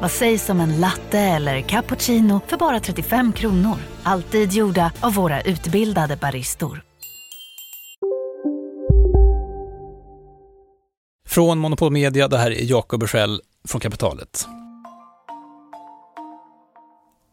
Vad 0.00 0.10
sägs 0.10 0.50
om 0.50 0.60
en 0.60 0.80
latte 0.80 1.18
eller 1.18 1.60
cappuccino 1.60 2.40
för 2.46 2.56
bara 2.56 2.80
35 2.80 3.32
kronor? 3.32 3.76
Alltid 4.02 4.52
gjorda 4.52 4.92
av 5.00 5.14
våra 5.14 5.40
utbildade 5.40 6.16
baristor. 6.16 6.82
Från 11.28 11.58
Monopol 11.58 11.92
Media, 11.92 12.28
det 12.28 12.38
här 12.38 12.50
är 12.50 12.64
Jakob 12.64 13.00
Bursell 13.00 13.40
från 13.68 13.80
Kapitalet. 13.80 14.46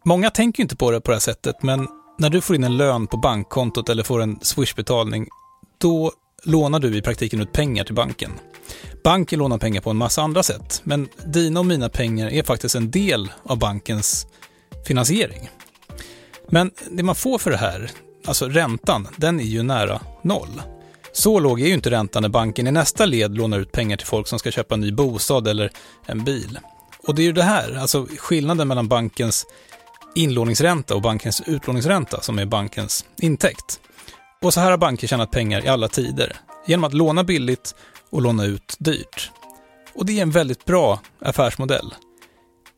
Många 0.05 0.29
tänker 0.29 0.63
inte 0.63 0.75
på 0.75 0.91
det 0.91 1.01
på 1.01 1.12
det 1.12 1.15
här 1.15 1.20
sättet, 1.20 1.63
men 1.63 1.87
när 2.17 2.29
du 2.29 2.41
får 2.41 2.55
in 2.55 2.63
en 2.63 2.77
lön 2.77 3.07
på 3.07 3.17
bankkontot 3.17 3.89
eller 3.89 4.03
får 4.03 4.21
en 4.21 4.39
swishbetalning, 4.41 5.27
då 5.77 6.12
lånar 6.43 6.79
du 6.79 6.98
i 6.98 7.01
praktiken 7.01 7.41
ut 7.41 7.51
pengar 7.51 7.84
till 7.84 7.95
banken. 7.95 8.31
Banken 9.03 9.39
lånar 9.39 9.57
pengar 9.57 9.81
på 9.81 9.89
en 9.89 9.98
massa 9.98 10.21
andra 10.21 10.43
sätt, 10.43 10.81
men 10.84 11.09
dina 11.25 11.59
och 11.59 11.66
mina 11.66 11.89
pengar 11.89 12.29
är 12.29 12.43
faktiskt 12.43 12.75
en 12.75 12.91
del 12.91 13.31
av 13.43 13.59
bankens 13.59 14.27
finansiering. 14.88 15.49
Men 16.49 16.71
det 16.91 17.03
man 17.03 17.15
får 17.15 17.38
för 17.38 17.52
det 17.52 17.57
här, 17.57 17.91
alltså 18.26 18.48
räntan, 18.49 19.07
den 19.17 19.39
är 19.39 19.43
ju 19.43 19.63
nära 19.63 20.01
noll. 20.23 20.62
Så 21.13 21.40
låg 21.40 21.62
är 21.62 21.68
ju 21.68 21.73
inte 21.73 21.91
räntan 21.91 22.21
när 22.21 22.29
banken 22.29 22.68
i 22.68 22.71
nästa 22.71 23.05
led 23.05 23.37
lånar 23.37 23.60
ut 23.60 23.71
pengar 23.71 23.98
till 23.98 24.07
folk 24.07 24.27
som 24.27 24.40
ska 24.40 24.51
köpa 24.51 24.76
en 24.76 24.82
ny 24.82 24.91
bostad 24.91 25.48
eller 25.48 25.71
en 26.05 26.23
bil. 26.23 26.60
Och 27.07 27.15
det 27.15 27.21
är 27.21 27.23
ju 27.23 27.32
det 27.32 27.43
här, 27.43 27.77
alltså 27.77 28.07
skillnaden 28.17 28.67
mellan 28.67 28.88
bankens 28.88 29.45
inlåningsränta 30.15 30.95
och 30.95 31.01
bankens 31.01 31.41
utlåningsränta 31.45 32.21
som 32.21 32.40
är 32.40 32.45
bankens 32.45 33.05
intäkt. 33.21 33.79
Och 34.41 34.54
så 34.54 34.60
här 34.60 34.71
har 34.71 34.77
banker 34.77 35.07
tjänat 35.07 35.32
pengar 35.32 35.65
i 35.65 35.67
alla 35.67 35.88
tider, 35.88 36.35
genom 36.67 36.84
att 36.84 36.93
låna 36.93 37.23
billigt 37.23 37.76
och 38.12 38.21
låna 38.21 38.45
ut 38.45 38.76
dyrt. 38.79 39.31
Och 39.93 40.05
det 40.05 40.17
är 40.17 40.21
en 40.21 40.31
väldigt 40.31 40.65
bra 40.65 40.99
affärsmodell. 41.20 41.93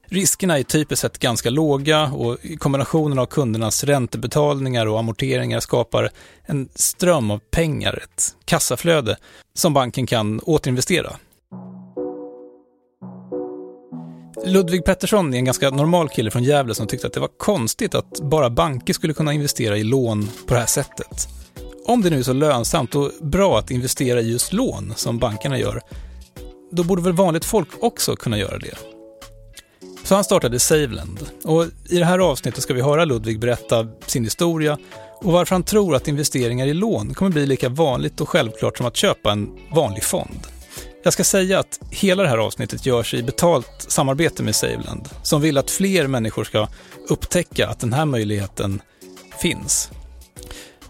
Riskerna 0.08 0.60
är 0.60 0.64
typiskt 0.64 1.02
sett 1.02 1.20
ganska 1.20 1.50
låga 1.50 2.04
och 2.06 2.38
kombinationen 2.60 3.20
av 3.20 3.26
kundernas 3.26 3.84
räntebetalningar 3.84 4.86
och 4.86 5.00
amorteringar 5.00 5.60
skapar 5.60 6.10
en 6.46 6.70
ström 6.76 7.32
av 7.32 7.40
pengar, 7.52 8.00
ett 8.04 8.36
kassaflöde 8.46 9.18
som 9.54 9.74
banken 9.74 10.08
kan 10.08 10.40
återinvestera. 10.40 11.16
Ludvig 14.46 14.86
Pettersson 14.86 15.34
är 15.34 15.38
en 15.38 15.46
ganska 15.46 15.70
normal 15.70 16.10
kille 16.10 16.32
från 16.32 16.44
Gävle 16.44 16.76
som 16.76 16.88
tyckte 16.88 17.08
att 17.08 17.14
det 17.14 17.20
var 17.20 17.38
konstigt 17.38 17.96
att 17.96 18.20
bara 18.22 18.50
banker 18.50 18.94
skulle 18.94 19.14
kunna 19.14 19.34
investera 19.34 19.78
i 19.78 19.84
lån 19.84 20.30
på 20.48 20.54
det 20.54 20.60
här 20.60 20.68
sättet. 20.68 21.28
Om 21.86 22.02
det 22.02 22.10
nu 22.10 22.20
är 22.20 22.24
så 22.24 22.34
lönsamt 22.34 22.96
och 22.96 23.12
bra 23.22 23.60
att 23.60 23.72
investera 23.72 24.22
i 24.22 24.32
just 24.32 24.54
lån 24.54 24.94
som 24.96 25.20
bankerna 25.20 25.58
gör, 25.58 25.82
då 26.72 26.84
borde 26.84 27.02
väl 27.02 27.14
vanligt 27.14 27.46
folk 27.46 27.68
också 27.80 28.16
kunna 28.16 28.38
göra 28.38 28.58
det. 28.58 28.78
Så 30.04 30.16
han 30.16 30.24
startade 30.24 30.60
Saveland 30.60 31.20
och 31.44 31.66
i 31.90 31.98
det 31.98 32.06
här 32.06 32.20
avsnittet 32.20 32.64
ska 32.64 32.74
vi 32.74 32.82
höra 32.82 33.06
Ludvig 33.06 33.40
berätta 33.40 33.88
sin 34.06 34.24
historia 34.24 34.78
och 35.22 35.32
varför 35.32 35.56
han 35.56 35.64
tror 35.64 35.96
att 35.96 36.08
investeringar 36.08 36.68
i 36.68 36.74
lån 36.74 37.14
kommer 37.14 37.32
bli 37.32 37.46
lika 37.46 37.70
vanligt 37.70 38.22
och 38.22 38.30
självklart 38.30 38.78
som 38.78 38.86
att 38.86 38.96
köpa 38.96 39.32
en 39.32 39.50
vanlig 39.72 40.04
fond. 40.04 40.40
Jag 41.04 41.14
ska 41.14 41.24
säga 41.24 41.60
att 41.60 41.80
hela 41.90 42.24
det 42.24 42.30
här 42.30 42.38
avsnittet 42.38 42.86
görs 42.86 43.14
i 43.14 43.24
betalt 43.24 43.86
samarbete 43.88 44.44
med 44.44 44.56
Saveland, 44.56 45.10
som 45.24 45.42
vill 45.42 45.58
att 45.58 45.72
fler 45.72 46.08
människor 46.08 46.44
ska 46.44 46.68
upptäcka 47.10 47.68
att 47.68 47.80
den 47.80 47.94
här 47.94 48.06
möjligheten 48.06 48.82
finns. 49.42 49.92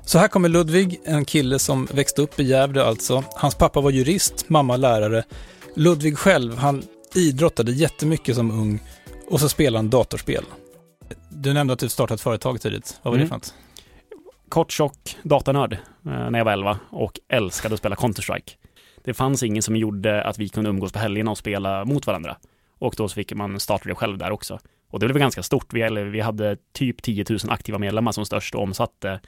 Så 0.06 0.20
här 0.20 0.28
kommer 0.28 0.50
Ludvig, 0.50 1.00
en 1.06 1.26
kille 1.26 1.60
som 1.60 1.86
växte 1.86 2.22
upp 2.22 2.40
i 2.40 2.44
Gävle 2.44 2.84
alltså. 2.84 3.24
Hans 3.36 3.56
pappa 3.56 3.82
var 3.82 3.92
jurist, 3.92 4.50
mamma 4.50 4.78
lärare. 4.78 5.24
Ludvig 5.76 6.18
själv, 6.18 6.58
han 6.58 6.84
idrottade 7.16 7.72
jättemycket 7.72 8.36
som 8.36 8.52
ung 8.52 8.80
och 9.30 9.40
så 9.40 9.50
spelade 9.50 9.78
han 9.78 9.90
datorspel. 9.90 10.44
Du 11.30 11.54
nämnde 11.54 11.74
att 11.74 11.80
du 11.80 11.90
startat 11.90 12.22
företag 12.22 12.62
tidigt. 12.62 13.00
Vad 13.02 13.12
var 13.12 13.18
mm. 13.18 13.26
det 13.26 13.30
för 13.30 13.36
något? 13.36 13.54
Kort, 14.50 14.72
tjock, 14.72 15.18
datanörd 15.24 15.74
eh, 15.74 15.80
när 16.30 16.38
jag 16.40 16.46
var 16.46 16.52
11 16.52 16.80
och 16.90 17.20
älskade 17.30 17.74
att 17.74 17.80
spela 17.80 17.96
Counter-Strike. 17.96 18.52
Det 19.04 19.14
fanns 19.14 19.44
ingen 19.44 19.64
som 19.64 19.76
gjorde 19.76 20.24
att 20.24 20.38
vi 20.38 20.50
kunde 20.50 20.70
umgås 20.70 20.92
på 20.92 21.00
helgerna 21.00 21.32
och 21.32 21.38
spela 21.38 21.86
mot 21.86 22.08
varandra. 22.08 22.38
Och 22.80 22.94
då 22.98 23.08
så 23.08 23.16
fick 23.16 23.34
man 23.34 23.60
starta 23.60 23.90
det 23.90 23.96
själv 23.96 24.18
där 24.18 24.32
också. 24.32 24.60
Och 24.90 25.00
det 25.00 25.06
blev 25.06 25.18
ganska 25.18 25.44
stort. 25.44 25.74
Vi, 25.74 26.04
vi 26.04 26.20
hade 26.20 26.58
typ 26.74 27.02
10 27.02 27.26
000 27.30 27.40
aktiva 27.50 27.80
medlemmar 27.80 28.12
som 28.12 28.26
störst 28.26 28.56
och 28.56 28.62
omsatte 28.62 29.20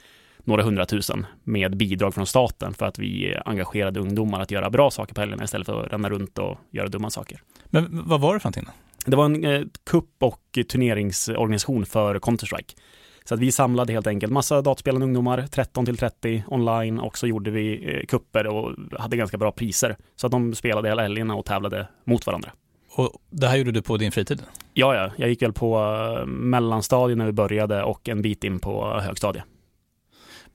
några 0.46 0.62
hundratusen 0.62 1.26
med 1.44 1.76
bidrag 1.76 2.14
från 2.14 2.26
staten 2.26 2.74
för 2.74 2.86
att 2.86 2.98
vi 2.98 3.36
engagerade 3.44 4.00
ungdomar 4.00 4.40
att 4.40 4.50
göra 4.50 4.70
bra 4.70 4.90
saker 4.90 5.14
på 5.14 5.20
helgerna 5.20 5.44
istället 5.44 5.66
för 5.66 5.84
att 5.84 5.92
ränna 5.92 6.10
runt 6.10 6.38
och 6.38 6.58
göra 6.70 6.88
dumma 6.88 7.10
saker. 7.10 7.42
Men 7.66 8.08
vad 8.08 8.20
var 8.20 8.34
det 8.34 8.40
för 8.40 8.46
någonting? 8.46 8.74
Det 9.06 9.16
var 9.16 9.24
en 9.24 9.44
eh, 9.44 9.62
kupp 9.84 10.10
och 10.18 10.58
turneringsorganisation 10.68 11.86
för 11.86 12.18
Counter-Strike. 12.18 12.76
Så 13.24 13.34
att 13.34 13.40
vi 13.40 13.52
samlade 13.52 13.92
helt 13.92 14.06
enkelt 14.06 14.32
massa 14.32 14.62
dataspelande 14.62 15.06
ungdomar, 15.06 15.46
13 15.50 15.86
till 15.86 15.96
30 15.96 16.44
online 16.48 16.98
och 16.98 17.18
så 17.18 17.26
gjorde 17.26 17.50
vi 17.50 17.94
eh, 17.94 18.06
kupper 18.06 18.46
och 18.46 18.72
hade 18.98 19.16
ganska 19.16 19.38
bra 19.38 19.52
priser. 19.52 19.96
Så 20.16 20.26
att 20.26 20.30
de 20.30 20.54
spelade 20.54 20.88
hela 20.88 21.02
helgerna 21.02 21.34
och 21.34 21.44
tävlade 21.44 21.88
mot 22.04 22.26
varandra. 22.26 22.50
Och 22.96 23.12
det 23.30 23.46
här 23.46 23.56
gjorde 23.56 23.72
du 23.72 23.82
på 23.82 23.96
din 23.96 24.12
fritid? 24.12 24.42
Ja, 24.74 24.94
ja. 24.94 25.10
Jag 25.16 25.28
gick 25.28 25.42
väl 25.42 25.52
på 25.52 25.78
eh, 26.18 26.26
mellanstadiet 26.26 27.18
när 27.18 27.26
vi 27.26 27.32
började 27.32 27.82
och 27.82 28.08
en 28.08 28.22
bit 28.22 28.44
in 28.44 28.58
på 28.58 29.00
högstadiet. 29.00 29.44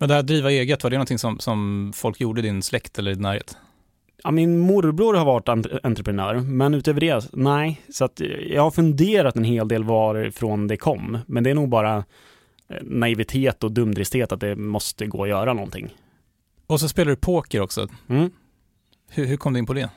Men 0.02 0.08
det 0.08 0.16
här 0.16 0.24
driva 0.24 0.52
eget, 0.52 0.84
var 0.84 0.90
det 0.90 0.98
någonting 0.98 1.18
som, 1.18 1.40
som 1.40 1.92
folk 1.96 2.22
gjorde 2.22 2.40
i 2.40 2.44
din 2.44 2.64
släkt 2.64 3.00
eller 3.00 3.12
i 3.12 3.14
din 3.14 3.24
närhet? 3.24 3.58
Ja, 4.24 4.32
min 4.32 4.60
morbror 4.60 5.14
har 5.14 5.26
varit 5.26 5.50
entreprenör, 5.86 6.36
men 6.36 6.74
utöver 6.74 7.00
det, 7.00 7.30
nej. 7.34 7.82
Så 7.90 8.06
att 8.06 8.22
jag 8.50 8.62
har 8.62 8.72
funderat 8.72 9.36
en 9.36 9.44
hel 9.44 9.68
del 9.68 9.84
varifrån 9.84 10.68
det 10.68 10.78
kom, 10.78 11.18
men 11.26 11.44
det 11.44 11.50
är 11.50 11.54
nog 11.54 11.70
bara 11.70 11.98
eh, 12.70 12.78
naivitet 12.82 13.64
och 13.64 13.72
dumdristighet 13.72 14.32
att 14.32 14.40
det 14.40 14.56
måste 14.56 15.06
gå 15.06 15.24
att 15.24 15.30
göra 15.30 15.54
någonting. 15.54 15.94
Och 16.68 16.80
så 16.80 16.90
spelar 16.90 17.10
du 17.10 17.16
poker 17.16 17.62
också. 17.62 17.88
Mm. 18.10 18.32
Hur, 19.10 19.26
hur 19.26 19.38
kom 19.38 19.54
du 19.54 19.60
in 19.60 19.66
på 19.66 19.74
det? 19.74 19.90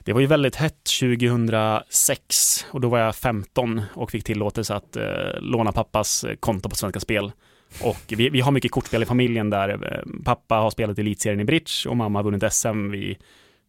Det 0.00 0.12
var 0.12 0.20
ju 0.20 0.26
väldigt 0.26 0.56
hett 0.56 0.84
2006 1.00 2.66
och 2.70 2.80
då 2.80 2.88
var 2.88 2.98
jag 2.98 3.16
15 3.16 3.82
och 3.94 4.10
fick 4.10 4.24
tillåtelse 4.24 4.74
att 4.74 4.96
eh, 4.96 5.40
låna 5.40 5.72
pappas 5.72 6.24
konto 6.40 6.68
på 6.68 6.76
Svenska 6.76 7.00
Spel. 7.00 7.32
Och 7.82 8.02
vi, 8.08 8.28
vi 8.28 8.40
har 8.40 8.52
mycket 8.52 8.70
kortspel 8.70 9.02
i 9.02 9.06
familjen 9.06 9.50
där 9.50 9.68
eh, 9.68 10.22
pappa 10.24 10.54
har 10.54 10.70
spelat 10.70 10.98
elitserien 10.98 11.40
i 11.40 11.44
bridge 11.44 11.88
och 11.88 11.96
mamma 11.96 12.18
har 12.18 12.24
vunnit 12.24 12.52
SM. 12.52 12.90
Vi 12.90 13.18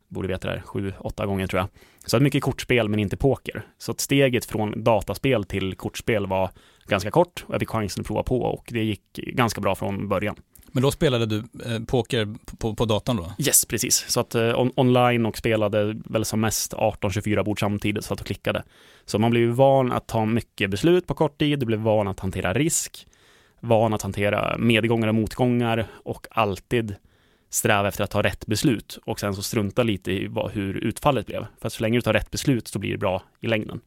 borde 0.08 0.28
veta 0.28 0.48
det 0.48 0.54
här, 0.54 0.62
sju, 0.62 0.94
åtta 1.00 1.26
gånger 1.26 1.48
tror 1.48 1.60
jag. 1.60 1.70
Så 2.06 2.20
mycket 2.20 2.44
kortspel 2.44 2.90
men 2.90 3.00
inte 3.00 3.18
poker. 3.18 3.66
Så 3.78 3.92
att 3.92 4.00
steget 4.00 4.46
från 4.46 4.84
dataspel 4.84 5.44
till 5.44 5.76
kortspel 5.76 6.28
var 6.28 6.50
ganska 6.88 7.12
kort 7.12 7.46
och 7.48 7.54
jag 7.54 7.60
fick 7.60 7.70
chansen 7.70 8.02
att 8.02 8.08
prova 8.08 8.24
på 8.24 8.42
och 8.42 8.70
det 8.72 8.84
gick 8.84 9.02
ganska 9.14 9.62
bra 9.62 9.76
från 9.76 10.08
början. 10.10 10.36
Men 10.72 10.84
då 10.84 10.92
spelade 10.92 11.26
du 11.26 11.38
eh, 11.38 11.84
poker 11.88 12.36
på, 12.58 12.76
på 12.76 12.86
datorn 12.86 13.18
då? 13.18 13.32
Yes, 13.40 13.66
precis. 13.66 14.06
Så 14.08 14.20
att 14.20 14.36
eh, 14.36 14.60
on 14.60 14.72
online 14.76 15.26
och 15.26 15.38
spelade 15.38 15.96
väl 16.06 16.26
som 16.26 16.42
mest 16.42 16.74
18-24 16.74 17.44
bord 17.44 17.60
samtidigt, 17.60 18.06
så 18.06 18.14
att 18.14 18.20
och 18.20 18.26
klickade. 18.26 18.64
Så 19.06 19.20
man 19.20 19.32
blev 19.32 19.50
van 19.50 19.92
att 19.92 20.08
ta 20.08 20.26
mycket 20.26 20.70
beslut 20.70 21.08
på 21.08 21.14
kort 21.14 21.38
tid, 21.38 21.60
du 21.60 21.66
blev 21.66 21.80
van 21.80 22.08
att 22.08 22.20
hantera 22.20 22.54
risk 22.54 23.08
van 23.60 23.94
att 23.94 24.02
hantera 24.02 24.58
medgångar 24.58 25.08
och 25.08 25.16
motgångar 25.16 25.88
och 26.04 26.28
alltid 26.32 26.96
sträva 27.50 27.88
efter 27.88 28.04
att 28.04 28.12
ta 28.12 28.24
rätt 28.24 28.46
beslut 28.46 29.00
och 29.06 29.20
sen 29.20 29.34
så 29.36 29.42
strunta 29.42 29.84
lite 29.84 30.12
i 30.12 30.28
vad, 30.28 30.52
hur 30.52 30.78
utfallet 30.78 31.26
blev. 31.26 31.46
För 31.62 31.68
att 31.68 31.74
så 31.74 31.84
länge 31.84 31.98
du 31.98 32.02
tar 32.02 32.14
rätt 32.14 32.32
beslut 32.32 32.68
så 32.68 32.80
blir 32.80 32.92
det 32.92 32.98
bra 32.98 33.24
i 33.42 33.48
längden. 33.48 33.82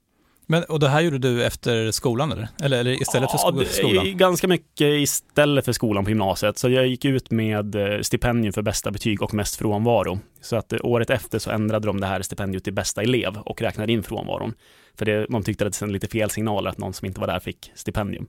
Men, 0.50 0.64
och 0.64 0.80
det 0.80 0.88
här 0.88 1.00
gjorde 1.00 1.18
du 1.18 1.44
efter 1.44 1.90
skolan 1.90 2.32
eller? 2.32 2.48
Eller, 2.62 2.80
eller 2.80 3.02
istället 3.02 3.30
ja, 3.32 3.52
för 3.52 3.64
skolan? 3.64 4.04
Det, 4.04 4.12
ganska 4.12 4.48
mycket 4.48 4.86
istället 4.86 5.64
för 5.64 5.72
skolan 5.72 6.04
på 6.04 6.10
gymnasiet. 6.10 6.58
Så 6.58 6.68
jag 6.68 6.86
gick 6.86 7.04
ut 7.04 7.30
med 7.30 7.74
eh, 7.74 8.00
stipendium 8.00 8.52
för 8.52 8.62
bästa 8.62 8.90
betyg 8.90 9.22
och 9.22 9.34
mest 9.34 9.56
frånvaro. 9.56 10.18
Så 10.40 10.56
att 10.56 10.72
eh, 10.72 10.78
året 10.82 11.10
efter 11.10 11.38
så 11.38 11.50
ändrade 11.50 11.86
de 11.86 12.00
det 12.00 12.06
här 12.06 12.22
stipendiet 12.22 12.64
till 12.64 12.72
bästa 12.72 13.02
elev 13.02 13.36
och 13.36 13.62
räknade 13.62 13.92
in 13.92 14.02
frånvaron. 14.02 14.54
För 14.98 15.04
det, 15.04 15.26
de 15.26 15.42
tyckte 15.42 15.66
att 15.66 15.72
det 15.72 15.76
sände 15.76 15.92
lite 15.92 16.08
fel 16.08 16.30
signaler 16.30 16.70
att 16.70 16.78
någon 16.78 16.92
som 16.92 17.06
inte 17.06 17.20
var 17.20 17.26
där 17.26 17.40
fick 17.40 17.70
stipendium. 17.74 18.26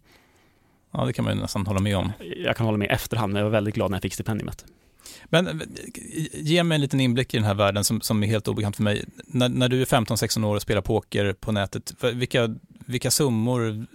Ja, 0.92 1.06
det 1.06 1.14
kan 1.14 1.26
man 1.26 1.36
ju 1.36 1.42
nästan 1.42 1.68
hålla 1.68 1.80
med 1.80 1.98
om. 1.98 2.12
Jag 2.44 2.58
kan 2.58 2.66
hålla 2.66 2.78
med 2.78 2.92
efterhand, 2.92 3.34
men 3.34 3.40
jag 3.40 3.46
var 3.46 3.52
väldigt 3.52 3.76
glad 3.76 3.92
när 3.92 3.96
jag 3.96 4.02
fick 4.02 4.14
stipendiet. 4.14 4.66
Men 5.26 5.62
ge 6.34 6.64
mig 6.64 6.76
en 6.76 6.82
liten 6.82 7.00
inblick 7.00 7.34
i 7.34 7.38
den 7.38 7.46
här 7.46 7.54
världen 7.54 7.84
som, 7.84 8.02
som 8.02 8.24
är 8.24 8.28
helt 8.28 8.48
obekant 8.48 8.76
för 8.76 8.84
mig. 8.84 9.06
När, 9.26 9.50
när 9.50 9.70
du 9.70 9.82
är 9.82 9.86
15-16 9.86 10.46
år 10.46 10.56
och 10.56 10.62
spelar 10.62 10.82
poker 10.82 11.34
på 11.34 11.52
nätet, 11.52 11.94
vilka, 12.14 12.56
vilka 12.86 13.12
summor 13.12 13.86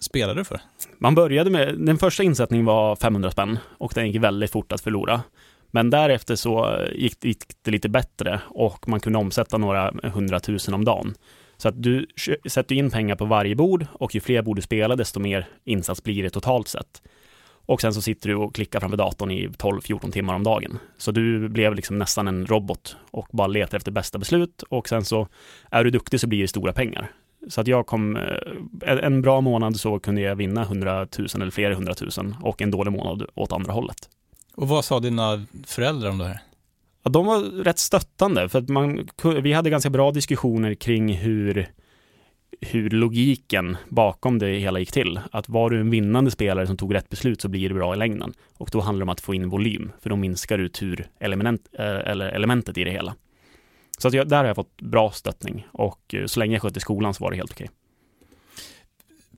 spelar 0.00 0.34
du 0.34 0.44
för? 0.44 0.60
Man 0.98 1.14
började 1.14 1.50
med, 1.50 1.78
den 1.78 1.98
första 1.98 2.22
insättningen 2.22 2.66
var 2.66 2.96
500 2.96 3.30
spänn 3.30 3.58
och 3.78 3.92
den 3.94 4.06
gick 4.06 4.22
väldigt 4.22 4.50
fort 4.50 4.72
att 4.72 4.80
förlora. 4.80 5.22
Men 5.70 5.90
därefter 5.90 6.36
så 6.36 6.78
gick, 6.92 7.24
gick 7.24 7.44
det 7.62 7.70
lite 7.70 7.88
bättre 7.88 8.40
och 8.48 8.88
man 8.88 9.00
kunde 9.00 9.18
omsätta 9.18 9.58
några 9.58 9.92
hundratusen 10.02 10.74
om 10.74 10.84
dagen. 10.84 11.14
Så 11.62 11.68
att 11.68 11.82
du 11.82 12.06
sätter 12.48 12.74
in 12.74 12.90
pengar 12.90 13.16
på 13.16 13.24
varje 13.24 13.54
bord 13.54 13.86
och 13.92 14.14
ju 14.14 14.20
fler 14.20 14.42
bord 14.42 14.56
du 14.56 14.62
spelar, 14.62 14.96
desto 14.96 15.20
mer 15.20 15.48
insats 15.64 16.02
blir 16.02 16.22
det 16.22 16.30
totalt 16.30 16.68
sett. 16.68 17.02
Och 17.66 17.80
sen 17.80 17.94
så 17.94 18.02
sitter 18.02 18.28
du 18.28 18.34
och 18.34 18.54
klickar 18.54 18.80
framför 18.80 18.96
datorn 18.96 19.30
i 19.30 19.48
12-14 19.48 20.10
timmar 20.10 20.34
om 20.34 20.42
dagen. 20.42 20.78
Så 20.98 21.10
du 21.10 21.48
blev 21.48 21.74
liksom 21.74 21.98
nästan 21.98 22.28
en 22.28 22.46
robot 22.46 22.96
och 23.10 23.28
bara 23.32 23.46
letar 23.46 23.76
efter 23.76 23.92
bästa 23.92 24.18
beslut 24.18 24.62
och 24.62 24.88
sen 24.88 25.04
så 25.04 25.28
är 25.70 25.84
du 25.84 25.90
duktig 25.90 26.20
så 26.20 26.26
blir 26.26 26.42
det 26.42 26.48
stora 26.48 26.72
pengar. 26.72 27.10
Så 27.48 27.60
att 27.60 27.66
jag 27.66 27.86
kom, 27.86 28.16
eh, 28.16 28.98
en 29.02 29.22
bra 29.22 29.40
månad 29.40 29.76
så 29.76 29.98
kunde 29.98 30.20
jag 30.20 30.36
vinna 30.36 30.62
100 30.62 31.06
000 31.18 31.28
eller 31.34 31.50
flera 31.50 31.74
hundratusen 31.74 32.36
och 32.42 32.62
en 32.62 32.70
dålig 32.70 32.92
månad 32.92 33.26
åt 33.34 33.52
andra 33.52 33.72
hållet. 33.72 34.08
Och 34.54 34.68
vad 34.68 34.84
sa 34.84 35.00
dina 35.00 35.46
föräldrar 35.66 36.10
om 36.10 36.18
det 36.18 36.24
här? 36.24 36.40
Ja, 37.02 37.10
de 37.10 37.26
var 37.26 37.40
rätt 37.40 37.78
stöttande 37.78 38.48
för 38.48 38.58
att 38.58 38.68
man, 38.68 39.08
vi 39.42 39.52
hade 39.52 39.70
ganska 39.70 39.90
bra 39.90 40.10
diskussioner 40.10 40.74
kring 40.74 41.12
hur, 41.14 41.68
hur 42.60 42.90
logiken 42.90 43.76
bakom 43.88 44.38
det 44.38 44.58
hela 44.58 44.78
gick 44.78 44.92
till. 44.92 45.20
Att 45.32 45.48
var 45.48 45.70
du 45.70 45.80
en 45.80 45.90
vinnande 45.90 46.30
spelare 46.30 46.66
som 46.66 46.76
tog 46.76 46.94
rätt 46.94 47.08
beslut 47.08 47.40
så 47.40 47.48
blir 47.48 47.68
det 47.68 47.74
bra 47.74 47.94
i 47.94 47.96
längden. 47.96 48.32
Och 48.54 48.68
då 48.72 48.80
handlar 48.80 49.00
det 49.00 49.02
om 49.02 49.12
att 49.12 49.20
få 49.20 49.34
in 49.34 49.48
volym, 49.48 49.92
för 50.00 50.10
då 50.10 50.16
minskar 50.16 50.58
du 50.58 50.68
turelement, 50.68 51.68
eh, 51.72 51.84
eller 51.86 52.28
elementet 52.28 52.78
i 52.78 52.84
det 52.84 52.90
hela. 52.90 53.14
Så 53.98 54.08
att 54.08 54.14
jag, 54.14 54.28
där 54.28 54.38
har 54.38 54.44
jag 54.44 54.56
fått 54.56 54.80
bra 54.80 55.10
stöttning 55.10 55.66
och 55.72 56.14
eh, 56.14 56.26
så 56.26 56.40
länge 56.40 56.54
jag 56.54 56.62
skötte 56.62 56.80
skolan 56.80 57.14
så 57.14 57.24
var 57.24 57.30
det 57.30 57.36
helt 57.36 57.52
okej. 57.52 57.70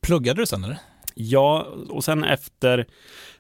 Pluggade 0.01 0.43
du 0.43 0.47
sen 0.47 0.65
eller? 0.65 0.79
Ja, 1.15 1.67
och 1.89 2.05
sen 2.05 2.25
efter, 2.25 2.87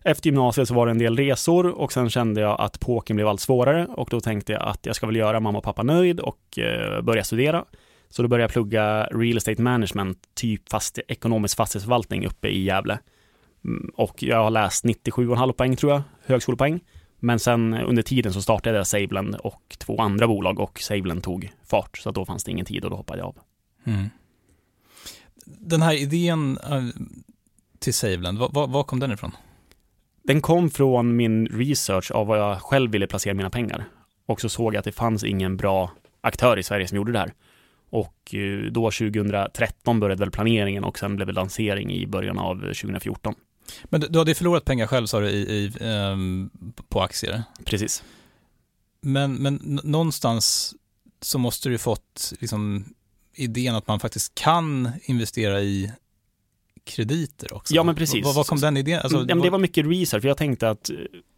efter 0.02 0.26
gymnasiet 0.26 0.68
så 0.68 0.74
var 0.74 0.86
det 0.86 0.90
en 0.90 0.98
del 0.98 1.16
resor 1.16 1.66
och 1.66 1.92
sen 1.92 2.10
kände 2.10 2.40
jag 2.40 2.60
att 2.60 2.80
pokern 2.80 3.16
blev 3.16 3.28
allt 3.28 3.40
svårare 3.40 3.86
och 3.86 4.08
då 4.10 4.20
tänkte 4.20 4.52
jag 4.52 4.62
att 4.62 4.86
jag 4.86 4.96
ska 4.96 5.06
väl 5.06 5.16
göra 5.16 5.40
mamma 5.40 5.58
och 5.58 5.64
pappa 5.64 5.82
nöjd 5.82 6.20
och 6.20 6.58
eh, 6.58 7.02
börja 7.02 7.24
studera. 7.24 7.64
Så 8.08 8.22
då 8.22 8.28
började 8.28 8.44
jag 8.44 8.50
plugga 8.50 9.04
real 9.04 9.36
estate 9.36 9.62
management, 9.62 10.18
typ 10.34 10.68
fast, 10.68 10.98
ekonomisk 11.08 11.56
fastighetsförvaltning 11.56 12.26
uppe 12.26 12.48
i 12.48 12.64
Gävle. 12.64 12.98
Mm, 13.64 13.90
och 13.96 14.22
jag 14.22 14.42
har 14.42 14.50
läst 14.50 14.84
97,5 14.84 15.52
poäng 15.52 15.76
tror 15.76 15.92
jag, 15.92 16.02
högskolepoäng. 16.26 16.80
Men 17.20 17.38
sen 17.38 17.74
under 17.74 18.02
tiden 18.02 18.32
så 18.32 18.42
startade 18.42 18.76
jag 18.76 18.86
Sablen 18.86 19.34
och 19.34 19.76
två 19.78 20.00
andra 20.00 20.26
bolag 20.26 20.60
och 20.60 20.80
Sablen 20.80 21.20
tog 21.20 21.52
fart. 21.64 21.98
Så 21.98 22.10
då 22.10 22.24
fanns 22.24 22.44
det 22.44 22.50
ingen 22.50 22.66
tid 22.66 22.84
och 22.84 22.90
då 22.90 22.96
hoppade 22.96 23.18
jag 23.18 23.28
av. 23.28 23.38
Mm. 23.84 24.10
Den 25.44 25.82
här 25.82 25.94
idén 25.94 26.58
eh, 26.70 26.84
till 27.84 27.94
Saveland, 27.94 28.38
var, 28.38 28.82
kom 28.82 29.00
den 29.00 29.12
ifrån? 29.12 29.36
Den 30.22 30.40
kom 30.40 30.70
från 30.70 31.16
min 31.16 31.46
research 31.46 32.10
av 32.10 32.26
vad 32.26 32.38
jag 32.38 32.62
själv 32.62 32.90
ville 32.90 33.06
placera 33.06 33.34
mina 33.34 33.50
pengar. 33.50 33.84
Och 34.26 34.40
så 34.40 34.48
såg 34.48 34.75
jag 34.75 34.78
att 34.78 34.84
det 34.84 34.92
fanns 34.92 35.25
ingen 35.25 35.56
bra 35.56 35.90
aktör 36.20 36.58
i 36.58 36.62
Sverige 36.62 36.88
som 36.88 36.96
gjorde 36.96 37.12
det 37.12 37.19
här. 37.19 37.34
Och 37.90 38.34
eh, 38.34 38.72
då 38.72 38.90
2013 38.90 40.00
började 40.00 40.20
väl 40.20 40.31
planeringen 40.31 40.84
och 40.84 40.98
sen 40.98 41.16
blev 41.16 41.26
det 41.26 41.32
lansering 41.32 41.92
i 41.92 42.06
början 42.06 42.38
av 42.38 42.56
2014. 42.60 43.34
Men 43.84 44.00
du, 44.00 44.19
hade 44.19 44.34
förlorat 44.34 44.64
pengar 44.64 44.86
själv 44.86 45.06
sa 45.06 45.20
du 45.20 45.28
i, 45.28 45.40
i 45.40 45.84
um, 45.84 46.50
på 46.88 47.02
aktier? 47.02 47.42
Precis. 47.64 48.02
Men, 49.00 49.34
men 49.34 49.81
någonstans 49.84 50.75
så 51.20 51.38
måste 51.38 51.69
du 51.69 51.78
fått 51.78 52.32
liksom, 52.40 52.84
idén 53.34 53.75
att 53.75 53.86
man 53.86 54.00
faktiskt 54.00 54.34
kan 54.34 54.92
investera 55.04 55.60
i 55.60 55.92
krediter 56.84 57.54
också. 57.54 57.75
Ja, 57.75 57.82
men 57.82 57.94
precis. 57.94 58.36
Vad, 58.36 58.46
kom 58.46 58.60
den 58.60 58.76
idén? 58.76 59.00
Alltså, 59.02 59.19
ja, 59.28 59.34
men 59.34 59.40
det 59.40 59.50
var 59.50 59.58
mycket 59.58 59.86
research, 59.86 60.22
för 60.22 60.28
jag 60.28 60.36
tänkte 60.36 60.70
att 60.70 60.90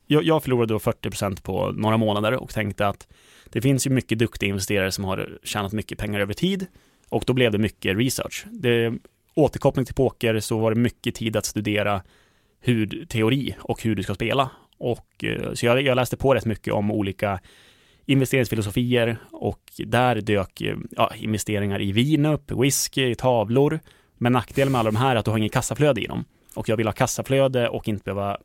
jag, 0.06 0.24
jag 0.24 0.42
förlorade 0.42 0.74
då 0.74 0.78
40% 0.78 1.42
på 1.42 1.72
några 1.72 1.96
månader 1.96 2.32
och 2.32 2.50
tänkte 2.50 2.88
att 2.88 3.08
det 3.44 3.60
finns 3.60 3.86
ju 3.86 3.90
mycket 3.90 4.18
duktiga 4.18 4.48
investerare 4.48 4.92
som 4.92 5.04
har 5.04 5.38
tjänat 5.42 5.72
mycket 5.72 5.98
pengar 5.98 6.20
över 6.20 6.34
tid 6.34 6.66
och 7.08 7.24
då 7.26 7.32
blev 7.32 7.52
det 7.52 7.58
mycket 7.58 7.96
research. 7.96 8.46
Det, 8.50 8.94
återkoppling 9.34 9.84
till 9.84 9.94
poker 9.94 10.40
så 10.40 10.58
var 10.58 10.74
det 10.74 10.80
mycket 10.80 11.14
tid 11.14 11.36
att 11.36 11.44
studera 11.44 12.02
hur, 12.60 13.06
teori 13.08 13.56
och 13.60 13.82
hur 13.82 13.94
du 13.94 14.02
ska 14.02 14.14
spela. 14.14 14.50
Och, 14.78 15.24
eh, 15.24 15.52
så 15.52 15.66
jag, 15.66 15.82
jag 15.82 15.96
läste 15.96 16.16
på 16.16 16.34
rätt 16.34 16.44
mycket 16.44 16.74
om 16.74 16.90
olika 16.90 17.40
investeringsfilosofier 18.06 19.18
och 19.30 19.60
där 19.78 20.20
dök 20.20 20.62
ja, 20.90 21.12
investeringar 21.16 21.82
i 21.82 21.92
vin 21.92 22.26
upp, 22.26 22.52
whisky, 22.52 23.14
tavlor, 23.14 23.80
men 24.18 24.32
nackdelen 24.32 24.72
med 24.72 24.78
alla 24.78 24.90
de 24.90 24.96
här 24.96 25.10
är 25.10 25.16
att 25.16 25.24
du 25.24 25.30
har 25.30 25.38
ingen 25.38 25.50
kassaflöde 25.50 26.00
i 26.00 26.06
dem. 26.06 26.24
Och 26.54 26.68
jag 26.68 26.76
vill 26.76 26.86
ha 26.86 26.92
kassaflöde 26.92 27.68
och 27.68 27.88
inte 27.88 28.04
behöva 28.04 28.38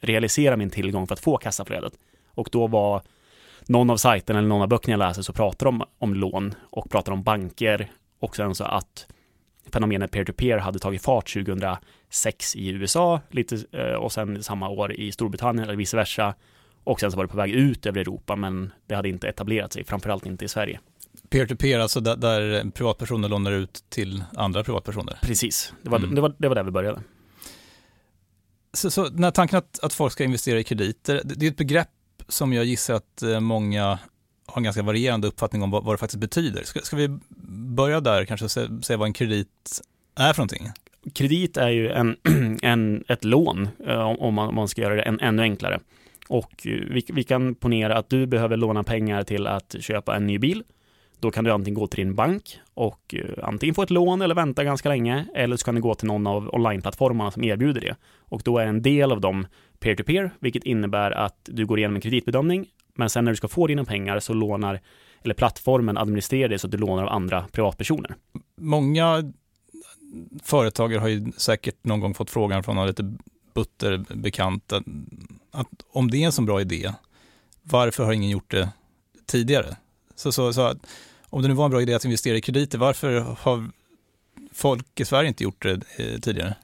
realisera 0.00 0.56
min 0.56 0.70
tillgång 0.70 1.06
för 1.06 1.14
att 1.14 1.20
få 1.20 1.36
kassaflödet. 1.36 1.92
Och 2.34 2.48
då 2.52 2.66
var 2.66 3.02
någon 3.66 3.90
av 3.90 3.96
sajterna 3.96 4.38
eller 4.38 4.48
någon 4.48 4.62
av 4.62 4.68
böckerna 4.68 4.92
jag 4.92 5.08
läser 5.08 5.22
så 5.22 5.32
pratar 5.32 5.66
de 5.66 5.80
om, 5.80 5.86
om 5.98 6.14
lån 6.14 6.54
och 6.70 6.90
pratar 6.90 7.12
om 7.12 7.22
banker 7.22 7.90
och 8.20 8.36
sen 8.36 8.54
så 8.54 8.64
att 8.64 9.06
fenomenet 9.72 10.10
peer-to-peer 10.10 10.58
hade 10.58 10.78
tagit 10.78 11.02
fart 11.02 11.32
2006 11.32 12.56
i 12.56 12.68
USA 12.68 13.20
lite, 13.30 13.58
eh, 13.72 13.94
och 13.94 14.12
sen 14.12 14.42
samma 14.42 14.68
år 14.68 14.92
i 14.92 15.12
Storbritannien 15.12 15.64
eller 15.64 15.76
vice 15.76 15.96
versa. 15.96 16.34
Och 16.84 17.00
sen 17.00 17.10
så 17.10 17.16
var 17.16 17.24
det 17.24 17.28
på 17.28 17.36
väg 17.36 17.50
ut 17.50 17.86
över 17.86 18.00
Europa 18.00 18.36
men 18.36 18.72
det 18.86 18.94
hade 18.94 19.08
inte 19.08 19.28
etablerat 19.28 19.72
sig, 19.72 19.84
framförallt 19.84 20.26
inte 20.26 20.44
i 20.44 20.48
Sverige. 20.48 20.80
Peer-to-peer, 21.30 21.78
alltså 21.78 22.00
där, 22.00 22.16
där, 22.16 22.70
privatpersoner 22.70 23.28
lånar 23.28 23.52
ut 23.52 23.84
till 23.88 24.24
andra 24.36 24.64
privatpersoner? 24.64 25.18
Precis, 25.22 25.72
det 25.82 25.90
var, 25.90 25.98
mm. 25.98 26.14
det 26.14 26.20
var, 26.20 26.34
det 26.38 26.48
var 26.48 26.54
där 26.54 26.62
vi 26.62 26.70
började. 26.70 27.02
Så, 28.72 28.90
så 28.90 29.08
den 29.08 29.24
här 29.24 29.30
tanken 29.30 29.58
att, 29.58 29.80
att 29.82 29.92
folk 29.92 30.12
ska 30.12 30.24
investera 30.24 30.58
i 30.58 30.64
krediter, 30.64 31.20
det, 31.24 31.34
det 31.34 31.46
är 31.46 31.50
ett 31.50 31.56
begrepp 31.56 31.88
som 32.28 32.52
jag 32.52 32.64
gissar 32.64 32.94
att 32.94 33.22
eh, 33.22 33.40
många 33.40 33.98
har 34.46 34.56
en 34.56 34.62
ganska 34.62 34.82
varierande 34.82 35.28
uppfattning 35.28 35.62
om 35.62 35.70
vad, 35.70 35.84
vad 35.84 35.94
det 35.94 35.98
faktiskt 35.98 36.20
betyder. 36.20 36.62
Ska, 36.62 36.80
ska 36.80 36.96
vi 36.96 37.18
börja 37.76 38.00
där, 38.00 38.24
kanske 38.24 38.48
säga 38.48 38.96
vad 38.96 39.06
en 39.06 39.12
kredit 39.12 39.80
är 40.18 40.32
för 40.32 40.40
någonting? 40.40 40.68
Kredit 41.14 41.56
är 41.56 41.68
ju 41.68 41.90
en, 41.90 42.16
en, 42.62 43.04
ett 43.08 43.24
lån, 43.24 43.68
eh, 43.86 44.00
om 44.00 44.34
man, 44.34 44.48
om 44.48 44.54
man 44.54 44.68
ska 44.68 44.82
göra 44.82 44.94
det 44.94 45.02
en, 45.02 45.20
ännu 45.20 45.42
enklare. 45.42 45.80
Och 46.28 46.60
vi, 46.64 47.04
vi 47.08 47.24
kan 47.24 47.54
ponera 47.54 47.98
att 47.98 48.10
du 48.10 48.26
behöver 48.26 48.56
låna 48.56 48.82
pengar 48.82 49.22
till 49.22 49.46
att 49.46 49.76
köpa 49.80 50.16
en 50.16 50.26
ny 50.26 50.38
bil 50.38 50.64
då 51.20 51.30
kan 51.30 51.44
du 51.44 51.50
antingen 51.50 51.74
gå 51.74 51.86
till 51.86 52.04
din 52.06 52.14
bank 52.14 52.60
och 52.74 53.14
eh, 53.14 53.48
antingen 53.48 53.74
få 53.74 53.82
ett 53.82 53.90
lån 53.90 54.22
eller 54.22 54.34
vänta 54.34 54.64
ganska 54.64 54.88
länge 54.88 55.26
eller 55.34 55.56
så 55.56 55.64
kan 55.64 55.74
du 55.74 55.80
gå 55.80 55.94
till 55.94 56.06
någon 56.06 56.26
av 56.26 56.54
onlineplattformarna 56.54 57.30
som 57.30 57.44
erbjuder 57.44 57.80
det. 57.80 57.96
Och 58.18 58.42
då 58.44 58.58
är 58.58 58.66
en 58.66 58.82
del 58.82 59.12
av 59.12 59.20
dem 59.20 59.46
peer-to-peer, 59.78 60.30
vilket 60.40 60.64
innebär 60.64 61.10
att 61.10 61.38
du 61.42 61.66
går 61.66 61.78
igenom 61.78 61.94
en 61.94 62.00
kreditbedömning, 62.00 62.66
men 62.94 63.10
sen 63.10 63.24
när 63.24 63.32
du 63.32 63.36
ska 63.36 63.48
få 63.48 63.66
dina 63.66 63.84
pengar 63.84 64.20
så 64.20 64.32
lånar, 64.32 64.80
eller 65.22 65.34
plattformen 65.34 65.98
administrerar 65.98 66.48
det 66.48 66.58
så 66.58 66.66
att 66.66 66.70
du 66.70 66.78
lånar 66.78 67.02
av 67.02 67.08
andra 67.08 67.46
privatpersoner. 67.52 68.14
Många 68.56 69.32
företagare 70.42 71.00
har 71.00 71.08
ju 71.08 71.32
säkert 71.36 71.84
någon 71.84 72.00
gång 72.00 72.14
fått 72.14 72.30
frågan 72.30 72.62
från 72.62 72.76
någon 72.76 72.86
lite 72.86 73.16
butter 73.54 74.04
bekant 74.14 74.72
att, 74.72 74.84
att 75.50 75.68
om 75.92 76.10
det 76.10 76.22
är 76.22 76.26
en 76.26 76.32
så 76.32 76.42
bra 76.42 76.60
idé, 76.60 76.92
varför 77.62 78.04
har 78.04 78.12
ingen 78.12 78.30
gjort 78.30 78.50
det 78.50 78.68
tidigare? 79.26 79.76
Så, 80.14 80.32
så, 80.32 80.52
så 80.52 80.74
om 81.30 81.42
det 81.42 81.48
nu 81.48 81.54
var 81.54 81.64
en 81.64 81.70
bra 81.70 81.82
idé 81.82 81.94
att 81.94 82.04
investera 82.04 82.36
i 82.36 82.40
krediter, 82.40 82.78
varför 82.78 83.20
har 83.20 83.70
folk 84.52 85.00
i 85.00 85.04
Sverige 85.04 85.28
inte 85.28 85.44
gjort 85.44 85.62
det 85.62 85.80
eh, 85.96 86.20
tidigare? 86.20 86.54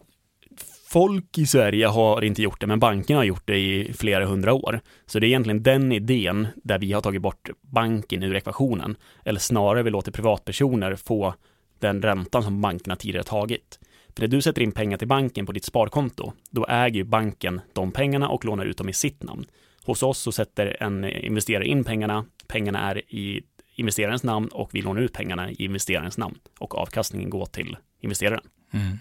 Folk 0.89 1.39
i 1.39 1.47
Sverige 1.47 1.87
har 1.87 2.25
inte 2.25 2.43
gjort 2.43 2.61
det, 2.61 2.67
men 2.67 2.81
bankerna 2.81 3.21
har 3.21 3.25
gjort 3.25 3.47
det 3.47 3.59
i 3.59 3.93
flera 3.93 4.27
hundra 4.27 4.53
år. 4.53 4.81
Så 5.07 5.19
det 5.19 5.27
är 5.27 5.29
egentligen 5.29 5.63
den 5.63 5.93
idén 5.93 6.47
där 6.57 6.79
vi 6.79 6.93
har 6.93 7.01
tagit 7.01 7.23
bort 7.23 7.51
banken 7.61 8.23
ur 8.23 8.35
ekvationen. 8.35 8.97
Eller 9.25 9.41
snarare 9.41 9.83
vi 9.83 9.91
låter 9.91 10.13
privatpersoner 10.13 10.95
få 10.95 11.35
den 11.79 12.03
räntan 12.03 12.43
som 12.43 12.61
bankerna 12.61 12.97
tidigare 12.97 13.25
tagit. 13.25 13.79
För 14.15 14.21
när 14.21 14.29
du 14.29 14.43
sätter 14.43 14.63
in 14.63 14.73
pengar 14.73 14.99
till 14.99 15.09
banken 15.09 15.47
på 15.47 15.53
ditt 15.53 15.65
sparkonto, 15.65 16.33
då 16.51 16.67
äger 16.67 16.97
ju 16.97 17.05
banken 17.05 17.61
de 17.73 17.93
pengarna 17.93 18.29
och 18.29 18.45
lånar 18.45 18.65
ut 18.65 18.79
dem 18.79 18.89
i 18.89 18.93
sitt 18.93 19.23
namn. 19.23 19.47
Hos 19.85 20.03
oss 20.03 20.19
så 20.19 20.33
sätter 20.33 20.77
en 20.81 21.05
investerare 21.05 21.67
in 21.67 21.85
pengarna, 21.85 22.25
pengarna 22.47 22.91
är 22.91 23.15
i 23.15 23.43
investerarens 23.77 24.23
namn 24.23 24.49
och 24.49 24.71
vi 24.73 24.83
lånar 24.83 25.01
ut 25.01 25.13
pengarna 25.13 25.51
i 25.51 25.65
investerarens 25.65 26.19
namn 26.19 26.39
och 26.59 26.79
avkastningen 26.79 27.31
går 27.31 27.47
till 27.47 27.77
investeraren. 28.01 28.45
Mm. 28.73 28.99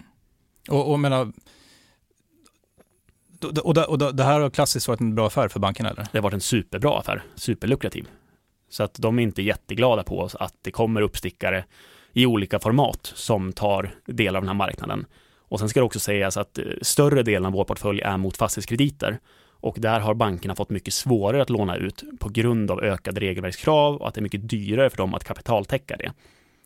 Och, 0.68 0.92
och 0.92 1.00
menar, 1.00 1.32
och, 3.62 3.74
det, 3.74 3.84
och 3.84 4.14
det 4.16 4.24
här 4.24 4.40
har 4.40 4.50
klassiskt 4.50 4.88
varit 4.88 5.00
en 5.00 5.14
bra 5.14 5.26
affär 5.26 5.48
för 5.48 5.60
bankerna 5.60 5.90
eller? 5.90 6.06
Det 6.12 6.18
har 6.18 6.22
varit 6.22 6.34
en 6.34 6.40
superbra 6.40 6.98
affär, 6.98 7.22
superlukrativ. 7.34 8.08
Så 8.68 8.82
att 8.82 8.94
de 8.94 9.18
är 9.18 9.22
inte 9.22 9.42
jätteglada 9.42 10.02
på 10.02 10.20
oss 10.20 10.34
att 10.34 10.54
det 10.62 10.70
kommer 10.70 11.00
uppstickare 11.00 11.64
i 12.12 12.26
olika 12.26 12.58
format 12.58 13.12
som 13.14 13.52
tar 13.52 13.94
del 14.06 14.36
av 14.36 14.42
den 14.42 14.48
här 14.48 14.54
marknaden. 14.54 15.06
Och 15.48 15.58
sen 15.58 15.68
ska 15.68 15.80
det 15.80 15.86
också 15.86 16.00
sägas 16.00 16.36
att 16.36 16.58
eh, 16.58 16.64
större 16.82 17.22
delen 17.22 17.46
av 17.46 17.52
vår 17.52 17.64
portfölj 17.64 18.00
är 18.00 18.16
mot 18.16 18.36
fastighetskrediter 18.36 19.18
och 19.60 19.76
där 19.78 20.00
har 20.00 20.14
bankerna 20.14 20.54
fått 20.54 20.70
mycket 20.70 20.94
svårare 20.94 21.42
att 21.42 21.50
låna 21.50 21.76
ut 21.76 22.04
på 22.18 22.28
grund 22.28 22.70
av 22.70 22.84
ökade 22.84 23.20
regelverkskrav 23.20 23.96
och 23.96 24.08
att 24.08 24.14
det 24.14 24.20
är 24.20 24.22
mycket 24.22 24.48
dyrare 24.48 24.90
för 24.90 24.96
dem 24.96 25.14
att 25.14 25.24
kapitaltäcka 25.24 25.96
det. 25.96 26.12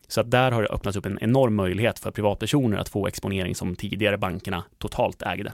Så 0.09 0.21
att 0.21 0.31
där 0.31 0.51
har 0.51 0.63
det 0.63 0.69
öppnats 0.69 0.97
upp 0.97 1.07
en 1.07 1.19
enorm 1.21 1.55
möjlighet 1.55 1.99
för 1.99 2.11
privatpersoner 2.11 2.79
att 2.79 2.89
få 2.89 3.07
exponering 3.07 3.55
som 3.55 3.77
tidigare 3.77 4.19
bankerna 4.19 4.65
totalt 4.79 5.23
ägde. 5.23 5.53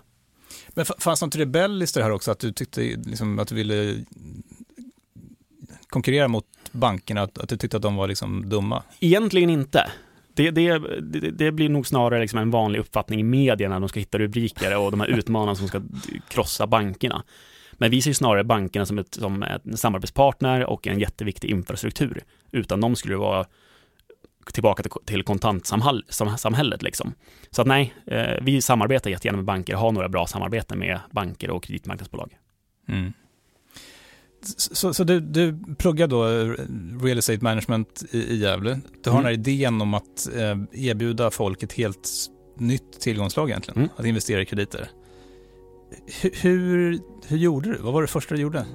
Men 0.68 0.84
fanns 0.84 1.22
något 1.22 1.36
rebelliskt 1.36 1.96
i 1.96 2.00
det 2.00 2.04
här 2.04 2.12
också, 2.12 2.30
att 2.30 2.38
du 2.38 2.52
tyckte 2.52 2.80
liksom, 2.80 3.38
att 3.38 3.48
du 3.48 3.54
ville 3.54 4.04
konkurrera 5.88 6.28
mot 6.28 6.44
bankerna, 6.72 7.22
att, 7.22 7.38
att 7.38 7.48
du 7.48 7.56
tyckte 7.56 7.76
att 7.76 7.82
de 7.82 7.96
var 7.96 8.08
liksom 8.08 8.48
dumma? 8.48 8.82
Egentligen 9.00 9.50
inte. 9.50 9.90
Det, 10.36 10.50
det, 10.50 10.78
det, 11.30 11.52
blir 11.52 11.68
nog 11.68 11.86
snarare 11.86 12.20
liksom 12.20 12.38
en 12.38 12.50
vanlig 12.50 12.78
uppfattning 12.78 13.20
i 13.20 13.22
medierna 13.22 13.74
när 13.74 13.80
de 13.80 13.88
ska 13.88 14.00
hitta 14.00 14.18
rubriker 14.18 14.76
och 14.76 14.90
de 14.90 15.00
här 15.00 15.08
utmanarna 15.18 15.54
som 15.54 15.68
ska 15.68 15.82
krossa 16.28 16.66
bankerna. 16.66 17.22
Men 17.72 17.90
vi 17.90 18.02
ser 18.02 18.12
snarare 18.12 18.44
bankerna 18.44 18.86
som, 18.86 18.98
ett, 18.98 19.14
som 19.14 19.42
en 19.42 19.76
samarbetspartner 19.76 20.64
och 20.64 20.86
en 20.86 20.98
jätteviktig 20.98 21.50
infrastruktur. 21.50 22.22
Utan 22.52 22.80
dem 22.80 22.96
skulle 22.96 23.14
det 23.14 23.18
vara 23.18 23.46
tillbaka 24.52 24.82
till 25.04 25.22
kontantsamhället. 25.22 26.82
Liksom. 26.82 27.14
Så 27.50 27.62
att 27.62 27.68
nej, 27.68 27.94
eh, 28.06 28.42
vi 28.42 28.62
samarbetar 28.62 29.10
jättegärna 29.10 29.36
med 29.36 29.44
banker 29.44 29.74
och 29.74 29.80
har 29.80 29.92
några 29.92 30.08
bra 30.08 30.26
samarbeten 30.26 30.78
med 30.78 31.00
banker 31.10 31.50
och 31.50 31.64
kreditmarknadsbolag. 31.64 32.38
Mm. 32.88 33.12
Så, 34.46 34.94
så 34.94 35.04
du, 35.04 35.20
du 35.20 35.58
pluggar 35.78 36.06
då 36.06 36.28
eh, 36.28 36.54
real 37.02 37.18
estate 37.18 37.44
management 37.44 38.04
i, 38.10 38.18
i 38.18 38.36
Gävle. 38.36 38.80
Du 39.04 39.10
har 39.10 39.18
mm. 39.18 39.24
den 39.24 39.24
här 39.24 39.32
idén 39.32 39.80
om 39.80 39.94
att 39.94 40.28
eh, 40.36 40.88
erbjuda 40.88 41.30
folk 41.30 41.62
ett 41.62 41.72
helt 41.72 42.10
nytt 42.58 43.00
tillgångslag 43.00 43.50
egentligen, 43.50 43.78
mm. 43.78 43.90
att 43.96 44.06
investera 44.06 44.42
i 44.42 44.46
krediter. 44.46 44.90
H 46.22 46.28
hur, 46.42 46.98
hur 47.26 47.36
gjorde 47.36 47.72
du? 47.72 47.78
Vad 47.78 47.92
var 47.92 48.02
det 48.02 48.08
första 48.08 48.34
du 48.34 48.40
gjorde? 48.40 48.66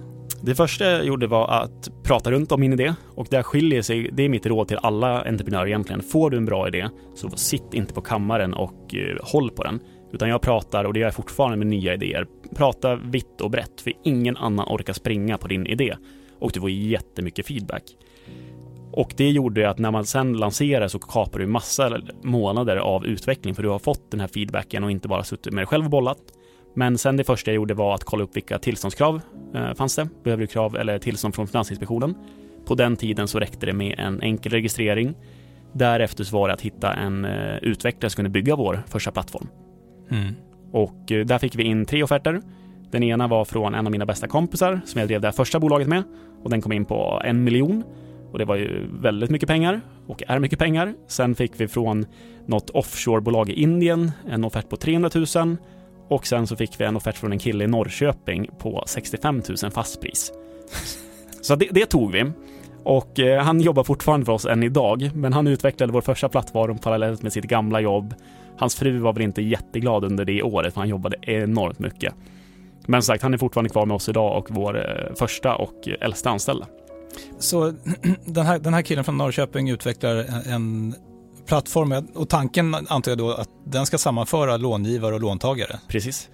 Det 0.44 0.56
första 0.56 0.86
jag 0.86 1.06
gjorde 1.06 1.28
var 1.28 1.48
att 1.48 2.04
prata 2.04 2.32
runt 2.32 2.52
om 2.52 2.62
min 2.62 2.74
idé 2.74 2.94
och 3.16 3.28
där 3.30 3.44
skiljer 3.44 3.82
sig, 3.82 4.10
det 4.14 4.24
är 4.24 4.30
mitt 4.30 4.46
råd 4.46 4.68
till 4.68 4.78
alla 4.78 5.22
entreprenörer 5.22 5.68
egentligen. 5.68 6.02
Får 6.02 6.30
du 6.30 6.38
en 6.38 6.46
bra 6.46 6.68
idé 6.68 6.90
så 7.16 7.30
sitt 7.30 7.74
inte 7.74 7.94
på 7.94 8.02
kammaren 8.02 8.54
och 8.54 8.94
uh, 8.94 9.18
håll 9.24 9.52
på 9.52 9.64
den. 9.64 9.80
Utan 10.12 10.30
jag 10.30 10.42
pratar, 10.42 10.84
och 10.84 10.94
det 10.94 11.00
gör 11.00 11.08
jag 11.08 11.14
fortfarande 11.14 11.58
med 11.58 11.68
nya 11.68 11.94
idéer, 11.94 12.28
prata 12.56 12.96
vitt 12.96 13.42
och 13.42 13.52
brett 13.52 13.82
för 13.82 13.94
ingen 14.04 14.38
annan 14.38 14.66
orkar 14.70 14.94
springa 14.94 15.38
på 15.38 15.48
din 15.48 15.66
idé. 15.66 15.96
Och 16.40 16.52
du 16.54 16.60
får 16.60 16.70
jättemycket 16.70 17.48
feedback. 17.48 17.84
Och 18.92 19.14
det 19.18 19.30
gjorde 19.30 19.70
att 19.70 19.80
när 19.80 19.92
man 19.92 20.06
sen 20.06 20.34
lanserar 20.34 20.88
så 20.88 21.00
kapar 21.00 21.40
du 21.40 21.48
massa 21.48 22.00
månader 22.24 22.78
av 22.78 23.06
utveckling 23.06 23.56
för 23.56 23.64
du 23.64 23.70
har 23.70 23.80
fått 23.80 24.12
den 24.12 24.20
här 24.20 24.28
feedbacken 24.28 24.84
och 24.84 24.92
inte 24.92 25.08
bara 25.08 25.24
suttit 25.24 25.54
med 25.54 25.62
dig 25.62 25.68
själv 25.68 25.86
och 25.86 25.92
bollat. 25.92 26.18
Men 26.76 26.98
sen 26.98 27.18
det 27.18 27.24
första 27.24 27.52
jag 27.52 27.56
gjorde 27.56 27.74
var 27.74 27.96
att 27.96 28.04
kolla 28.04 28.24
upp 28.24 28.36
vilka 28.36 28.60
tillståndskrav 28.60 29.22
eh, 29.56 29.74
fanns 29.74 29.96
det, 29.96 30.08
behöver 30.24 30.42
du 30.42 30.48
krav 30.48 30.76
eller 30.76 31.00
tillstånd 31.00 31.36
från 31.36 31.48
Finansinspektionen. 31.48 32.16
På 32.66 32.76
den 32.76 32.96
tiden 32.96 33.28
så 33.28 33.40
räckte 33.40 33.66
det 33.66 33.74
med 33.74 34.00
en 34.00 34.22
enkel 34.22 34.52
registrering. 34.52 35.16
Därefter 35.74 36.24
så 36.24 36.38
var 36.38 36.48
det 36.48 36.54
att 36.54 36.62
hitta 36.62 36.94
en 36.94 37.26
eh, 37.26 37.58
utvecklare 37.62 38.10
som 38.10 38.16
kunde 38.16 38.30
bygga 38.30 38.56
vår 38.56 38.84
första 38.88 39.12
plattform. 39.12 39.48
Mm. 40.12 40.34
Och 40.72 41.12
eh, 41.12 41.26
där 41.26 41.38
fick 41.38 41.56
vi 41.56 41.64
in 41.64 41.86
tre 41.86 42.04
offerter. 42.04 42.42
Den 42.92 43.04
ena 43.04 43.28
var 43.28 43.46
från 43.46 43.76
en 43.76 43.86
av 43.86 43.92
mina 43.92 44.06
bästa 44.06 44.28
kompisar 44.28 44.82
som 44.86 45.00
jag 45.00 45.08
drev 45.08 45.22
det 45.22 45.28
här 45.28 45.32
första 45.32 45.60
bolaget 45.60 45.88
med 45.88 46.04
och 46.44 46.50
den 46.50 46.62
kom 46.62 46.72
in 46.72 46.86
på 46.86 47.22
en 47.26 47.44
miljon 47.44 47.84
och 48.32 48.40
det 48.40 48.46
var 48.46 48.56
ju 48.56 48.88
väldigt 49.02 49.30
mycket 49.30 49.50
pengar 49.50 49.82
och 50.08 50.24
är 50.28 50.40
mycket 50.40 50.60
pengar. 50.60 50.94
Sen 51.08 51.36
fick 51.36 51.52
vi 51.58 51.68
från 51.68 52.06
något 52.46 52.70
offshorebolag 52.70 53.50
i 53.50 53.62
Indien 53.62 54.12
en 54.30 54.44
offert 54.44 54.70
på 54.70 54.78
300 54.78 55.10
000 55.36 55.58
och 56.10 56.28
sen 56.28 56.48
så 56.48 56.56
fick 56.56 56.80
vi 56.80 56.86
en 56.86 56.96
offert 56.96 57.18
från 57.18 57.32
en 57.32 57.40
kille 57.40 57.64
i 57.64 57.68
Norrköping 57.68 58.50
på 58.60 58.84
65 58.88 59.42
000 59.64 59.72
fastpris. 59.72 60.32
Så 61.42 61.56
det, 61.56 61.68
det 61.72 61.86
tog 61.86 62.12
vi. 62.12 62.32
Och 62.84 63.20
eh, 63.20 63.44
han 63.44 63.62
jobbar 63.62 63.84
fortfarande 63.84 64.26
för 64.26 64.34
oss 64.34 64.46
än 64.46 64.64
idag, 64.64 65.12
men 65.16 65.34
han 65.34 65.48
utvecklade 65.48 65.94
vår 65.94 66.02
första 66.02 66.30
plattform 66.30 66.78
parallellt 66.78 67.24
med 67.24 67.34
sitt 67.34 67.46
gamla 67.46 67.82
jobb. 67.82 68.14
Hans 68.62 68.76
fru 68.76 69.00
var 69.00 69.14
väl 69.14 69.22
inte 69.22 69.42
jätteglad 69.42 70.04
under 70.04 70.26
det 70.26 70.44
året, 70.44 70.74
för 70.74 70.82
han 70.82 70.90
jobbade 70.90 71.16
enormt 71.22 71.80
mycket. 71.80 72.14
Men 72.86 73.02
som 73.02 73.14
sagt, 73.14 73.24
han 73.24 73.34
är 73.34 73.38
fortfarande 73.38 73.70
kvar 73.70 73.86
med 73.86 73.96
oss 73.96 74.10
idag 74.10 74.38
och 74.38 74.48
vår 74.50 74.78
eh, 74.78 75.16
första 75.16 75.56
och 75.56 75.88
äldsta 76.02 76.30
anställda. 76.30 76.68
Så 77.40 77.74
den 78.26 78.46
här, 78.46 78.60
den 78.60 78.74
här 78.74 78.82
killen 78.82 79.04
från 79.04 79.18
Norrköping 79.18 79.70
utvecklar 79.70 80.26
en 80.50 80.96
plattform 81.46 82.08
och 82.16 82.30
tanken 82.30 82.76
antar 82.76 83.12
jag 83.12 83.18
då 83.18 83.32
att 83.32 83.50
den 83.66 83.86
ska 83.86 83.98
sammanföra 83.98 84.58
långivare 84.58 85.16
och 85.16 85.22
låntagare? 85.22 85.80
Precis. 85.88 86.30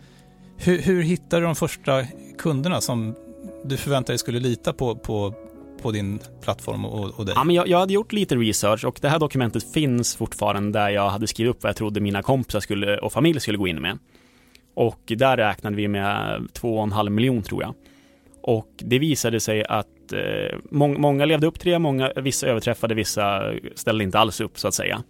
Hur, 0.57 0.81
hur 0.81 1.01
hittar 1.01 1.39
du 1.39 1.45
de 1.45 1.55
första 1.55 2.03
kunderna 2.37 2.81
som 2.81 3.15
du 3.63 3.77
förväntar 3.77 4.13
dig 4.13 4.17
skulle 4.17 4.39
lita 4.39 4.73
på, 4.73 4.95
på, 4.95 5.33
på 5.81 5.91
din 5.91 6.19
plattform 6.41 6.85
och, 6.85 7.19
och 7.19 7.25
dig? 7.25 7.35
Ja, 7.37 7.43
men 7.43 7.55
jag, 7.55 7.67
jag, 7.67 7.79
hade 7.79 7.93
gjort 7.93 8.11
lite 8.11 8.35
research 8.35 8.85
och 8.85 8.99
det 9.01 9.09
här 9.09 9.19
dokumentet 9.19 9.73
finns 9.73 10.15
fortfarande 10.15 10.79
där 10.79 10.89
jag 10.89 11.09
hade 11.09 11.27
skrivit 11.27 11.55
upp 11.55 11.63
vad 11.63 11.69
jag 11.69 11.75
trodde 11.75 11.99
mina 11.99 12.21
kompisar 12.21 12.59
skulle, 12.59 12.97
och 12.97 13.13
familj 13.13 13.39
skulle 13.39 13.57
gå 13.57 13.67
in 13.67 13.81
med. 13.81 13.99
Och 14.73 15.01
där 15.05 15.37
räknade 15.37 15.75
vi 15.75 15.87
med 15.87 16.41
2,5 16.53 17.09
miljon 17.09 17.43
tror 17.43 17.63
jag. 17.63 17.73
Och 18.41 18.69
det 18.77 18.99
visade 18.99 19.39
sig 19.39 19.65
att 19.65 20.13
eh, 20.13 20.57
må 20.71 20.87
många 20.87 21.25
levde 21.25 21.47
upp 21.47 21.59
till 21.59 21.71
det, 21.71 21.79
många, 21.79 22.11
vissa 22.15 22.47
överträffade, 22.47 22.95
vissa 22.95 23.53
ställde 23.75 24.03
inte 24.03 24.19
alls 24.19 24.41
upp 24.41 24.59
så 24.59 24.67
att 24.67 24.73
säga. 24.73 25.03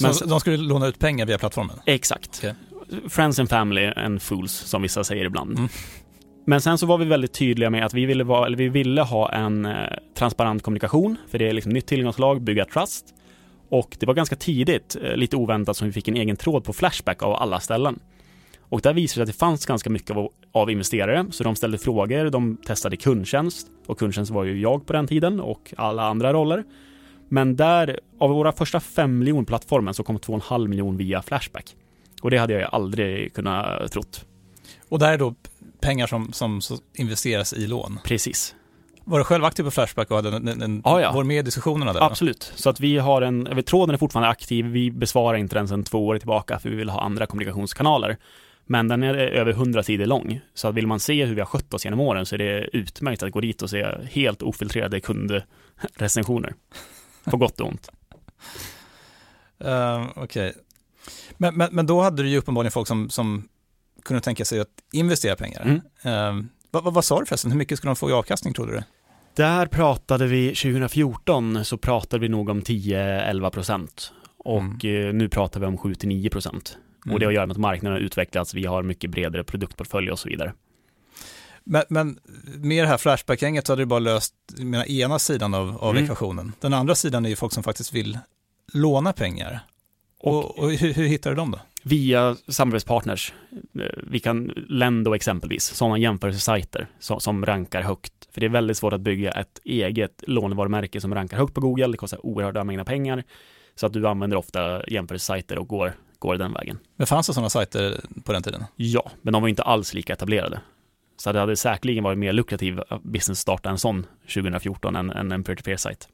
Men, 0.00 0.14
så 0.14 0.24
de 0.24 0.40
skulle 0.40 0.56
låna 0.56 0.86
ut 0.86 0.98
pengar 0.98 1.26
via 1.26 1.38
plattformen? 1.38 1.76
Exakt. 1.86 2.38
Okay. 2.38 2.52
Friends 3.08 3.38
and 3.38 3.48
family 3.48 3.86
and 3.96 4.22
fools 4.22 4.52
som 4.52 4.82
vissa 4.82 5.04
säger 5.04 5.24
ibland. 5.24 5.58
Mm. 5.58 5.68
Men 6.44 6.60
sen 6.60 6.78
så 6.78 6.86
var 6.86 6.98
vi 6.98 7.04
väldigt 7.04 7.32
tydliga 7.32 7.70
med 7.70 7.86
att 7.86 7.94
vi 7.94 8.06
ville, 8.06 8.24
vara, 8.24 8.46
eller 8.46 8.56
vi 8.56 8.68
ville 8.68 9.02
ha 9.02 9.32
en 9.32 9.64
eh, 9.64 9.72
transparent 10.14 10.62
kommunikation, 10.62 11.16
för 11.28 11.38
det 11.38 11.48
är 11.48 11.52
liksom 11.52 11.72
nytt 11.72 11.86
tillgångslag, 11.86 12.42
bygga 12.42 12.64
trust. 12.64 13.14
Och 13.68 13.96
det 14.00 14.06
var 14.06 14.14
ganska 14.14 14.36
tidigt, 14.36 14.96
eh, 15.02 15.16
lite 15.16 15.36
oväntat, 15.36 15.76
som 15.76 15.86
vi 15.86 15.92
fick 15.92 16.08
en 16.08 16.16
egen 16.16 16.36
tråd 16.36 16.64
på 16.64 16.72
Flashback 16.72 17.22
av 17.22 17.34
alla 17.34 17.60
ställen. 17.60 17.98
Och 18.60 18.80
där 18.80 18.92
visade 18.92 19.04
det 19.04 19.08
sig 19.08 19.22
att 19.22 19.26
det 19.26 19.46
fanns 19.46 19.66
ganska 19.66 19.90
mycket 19.90 20.16
av, 20.16 20.28
av 20.52 20.70
investerare, 20.70 21.26
så 21.30 21.44
de 21.44 21.56
ställde 21.56 21.78
frågor, 21.78 22.30
de 22.30 22.56
testade 22.56 22.96
kundtjänst 22.96 23.66
och 23.86 23.98
kundtjänst 23.98 24.32
var 24.32 24.44
ju 24.44 24.60
jag 24.60 24.86
på 24.86 24.92
den 24.92 25.06
tiden 25.06 25.40
och 25.40 25.74
alla 25.76 26.02
andra 26.02 26.32
roller. 26.32 26.64
Men 27.28 27.56
där, 27.56 28.00
av 28.18 28.30
våra 28.30 28.52
första 28.52 28.80
fem 28.80 29.18
miljoner 29.18 29.44
plattformen 29.44 29.94
så 29.94 30.02
kom 30.02 30.18
två 30.18 30.32
och 30.32 30.36
en 30.36 30.42
halv 30.44 30.70
miljon 30.70 30.96
via 30.96 31.22
Flashback. 31.22 31.76
Och 32.22 32.30
det 32.30 32.38
hade 32.38 32.52
jag 32.52 32.68
aldrig 32.72 33.34
kunnat 33.34 33.92
trott. 33.92 34.24
Och 34.88 34.98
där 34.98 35.12
är 35.12 35.18
då 35.18 35.34
pengar 35.82 36.06
som, 36.06 36.32
som 36.32 36.60
investeras 36.94 37.52
i 37.52 37.66
lån? 37.66 37.98
Precis. 38.04 38.54
Var 39.04 39.18
du 39.18 39.24
själv 39.24 39.44
aktiv 39.44 39.64
på 39.64 39.70
Flashback 39.70 40.10
och 40.10 40.16
hade 40.16 40.36
en, 40.36 40.62
en, 40.62 40.82
ja, 40.84 41.00
ja. 41.00 41.12
var 41.12 41.24
med 41.24 41.38
i 41.38 41.42
diskussionerna 41.42 41.92
där? 41.92 42.00
Absolut. 42.00 42.52
Så 42.56 42.70
att 42.70 42.80
vi 42.80 42.98
har 42.98 43.22
en, 43.22 43.62
tråden 43.66 43.94
är 43.94 43.98
fortfarande 43.98 44.28
aktiv. 44.28 44.66
Vi 44.66 44.90
besvarar 44.90 45.38
inte 45.38 45.54
den 45.54 45.68
sedan 45.68 45.84
två 45.84 46.06
år 46.06 46.18
tillbaka 46.18 46.58
för 46.58 46.68
vi 46.68 46.76
vill 46.76 46.88
ha 46.88 47.00
andra 47.00 47.26
kommunikationskanaler. 47.26 48.16
Men 48.66 48.88
den 48.88 49.02
är 49.02 49.14
över 49.14 49.52
100 49.52 49.82
sidor 49.82 50.06
lång. 50.06 50.40
Så 50.54 50.70
vill 50.70 50.86
man 50.86 51.00
se 51.00 51.24
hur 51.24 51.34
vi 51.34 51.40
har 51.40 51.46
skött 51.46 51.74
oss 51.74 51.84
genom 51.84 52.00
åren 52.00 52.26
så 52.26 52.34
är 52.34 52.38
det 52.38 52.76
utmärkt 52.76 53.22
att 53.22 53.32
gå 53.32 53.40
dit 53.40 53.62
och 53.62 53.70
se 53.70 53.86
helt 54.10 54.42
ofiltrerade 54.42 55.00
kundrecensioner. 55.00 56.54
På 57.24 57.36
gott 57.36 57.60
och 57.60 57.68
ont. 57.68 57.88
Uh, 59.64 60.02
Okej. 60.16 60.22
Okay. 60.22 60.52
Men, 61.36 61.54
men, 61.54 61.68
men, 61.72 61.86
då 61.86 62.00
hade 62.00 62.22
du 62.22 62.28
ju 62.28 62.38
uppenbarligen 62.38 62.72
folk 62.72 62.88
som, 62.88 63.10
som 63.10 63.48
kunde 64.04 64.20
tänka 64.20 64.44
sig 64.44 64.60
att 64.60 64.68
investera 64.92 65.36
pengar. 65.36 65.80
Mm. 66.04 66.38
Uh, 66.38 66.44
vad, 66.70 66.94
vad, 66.94 67.04
sa 67.04 67.20
du 67.20 67.26
förresten? 67.26 67.50
Hur 67.50 67.58
mycket 67.58 67.78
skulle 67.78 67.88
de 67.88 67.96
få 67.96 68.10
i 68.10 68.12
avkastning 68.12 68.54
tror 68.54 68.66
du? 68.66 68.82
Där 69.34 69.66
pratade 69.66 70.26
vi, 70.26 70.48
2014 70.48 71.64
så 71.64 71.76
pratade 71.76 72.20
vi 72.20 72.28
nog 72.28 72.48
om 72.48 72.62
10-11 72.62 73.50
procent. 73.50 74.12
Och 74.38 74.60
mm. 74.84 75.08
Eh, 75.08 75.14
nu 75.14 75.28
pratar 75.28 75.60
vi 75.60 75.66
om 75.66 75.78
7-9 75.78 76.30
procent. 76.30 76.78
Mm. 77.04 77.14
Och 77.14 77.20
det 77.20 77.26
har 77.26 77.30
att 77.32 77.34
göra 77.34 77.46
med 77.46 77.54
att 77.54 77.60
marknaden 77.60 77.92
har 77.92 78.06
utvecklats, 78.06 78.54
vi 78.54 78.66
har 78.66 78.82
mycket 78.82 79.10
bredare 79.10 79.44
produktportfölj 79.44 80.10
och 80.10 80.18
så 80.18 80.28
vidare. 80.28 80.54
Men, 81.64 81.82
men 81.88 82.18
med 82.44 82.84
det 82.84 82.88
här 82.88 82.98
Flashback-gänget 82.98 83.68
hade 83.68 83.82
du 83.82 83.86
bara 83.86 83.98
löst 83.98 84.34
menar, 84.58 84.90
ena 84.90 85.18
sidan 85.18 85.54
av, 85.54 85.78
av 85.78 85.90
mm. 85.90 86.04
ekvationen. 86.04 86.52
Den 86.60 86.74
andra 86.74 86.94
sidan 86.94 87.24
är 87.24 87.28
ju 87.28 87.36
folk 87.36 87.52
som 87.52 87.62
faktiskt 87.62 87.92
vill 87.92 88.18
låna 88.72 89.12
pengar. 89.12 89.60
Och, 90.22 90.58
och, 90.58 90.70
hur, 90.70 90.92
hur, 90.92 91.04
hittar 91.04 91.30
du 91.30 91.36
dem 91.36 91.50
då? 91.50 91.60
Via 91.82 92.36
samarbetspartners. 92.48 93.32
Vi 94.02 94.20
kan 94.20 94.52
Lendo 94.68 95.14
exempelvis, 95.14 95.64
sådana 95.64 95.98
jämförelsesajter 95.98 96.86
som, 96.98 97.20
som 97.20 97.46
rankar 97.46 97.82
högt. 97.82 98.12
För 98.32 98.40
det 98.40 98.46
är 98.46 98.50
väldigt 98.50 98.76
svårt 98.76 98.92
att 98.92 99.00
bygga 99.00 99.30
ett 99.30 99.60
eget 99.64 100.24
lånevarumärke 100.26 101.00
som 101.00 101.14
rankar 101.14 101.36
högt 101.36 101.54
på 101.54 101.60
Google. 101.60 101.86
Det 101.86 101.96
kostar 101.96 102.26
oerhörda 102.26 102.64
mängder 102.64 102.84
pengar. 102.84 103.24
Så 103.74 103.86
att 103.86 103.92
du 103.92 104.08
använder 104.08 104.36
ofta 104.36 104.88
jämförelsesajter 104.88 105.58
och 105.58 105.68
går 105.68 105.94
går 106.22 106.36
den 106.36 106.52
vägen. 106.52 106.78
Men 106.96 107.06
fanns 107.06 107.26
det 107.26 107.34
sådana 107.34 107.50
sajter 107.50 108.00
på 108.24 108.32
den 108.32 108.42
tiden? 108.42 108.64
Ja, 108.76 109.10
men 109.22 109.32
de 109.32 109.42
var 109.42 109.48
inte 109.48 109.62
alls 109.62 109.94
lika 109.94 110.12
etablerade. 110.12 110.60
Så 111.16 111.32
det 111.32 111.40
hade 111.40 111.56
säkerligen 111.56 112.04
varit 112.04 112.18
mer 112.18 112.32
lukrativ 112.32 112.80
business 113.02 113.30
att 113.30 113.38
starta 113.38 113.70
en 113.70 113.78
sån 113.78 114.06
2014 114.34 114.96
än, 114.96 115.10
än 115.10 115.32
en 115.32 115.44
peer-to-peer-sajt. 115.44 116.08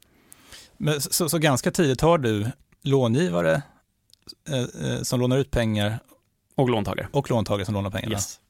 Men 0.76 1.00
så, 1.00 1.28
så, 1.28 1.38
ganska 1.38 1.70
tidigt 1.70 2.00
har 2.00 2.18
du 2.18 2.46
långivare 2.82 3.62
eh, 4.48 4.92
eh, 4.92 5.02
som 5.02 5.20
lånar 5.20 5.38
ut 5.38 5.50
pengar 5.50 5.98
och 6.54 6.70
låntagare. 6.70 7.08
Och 7.12 7.30
låntagare 7.30 7.64
som 7.64 7.74
lånar 7.74 7.90
pengarna. 7.90 8.12
Yes. 8.12 8.40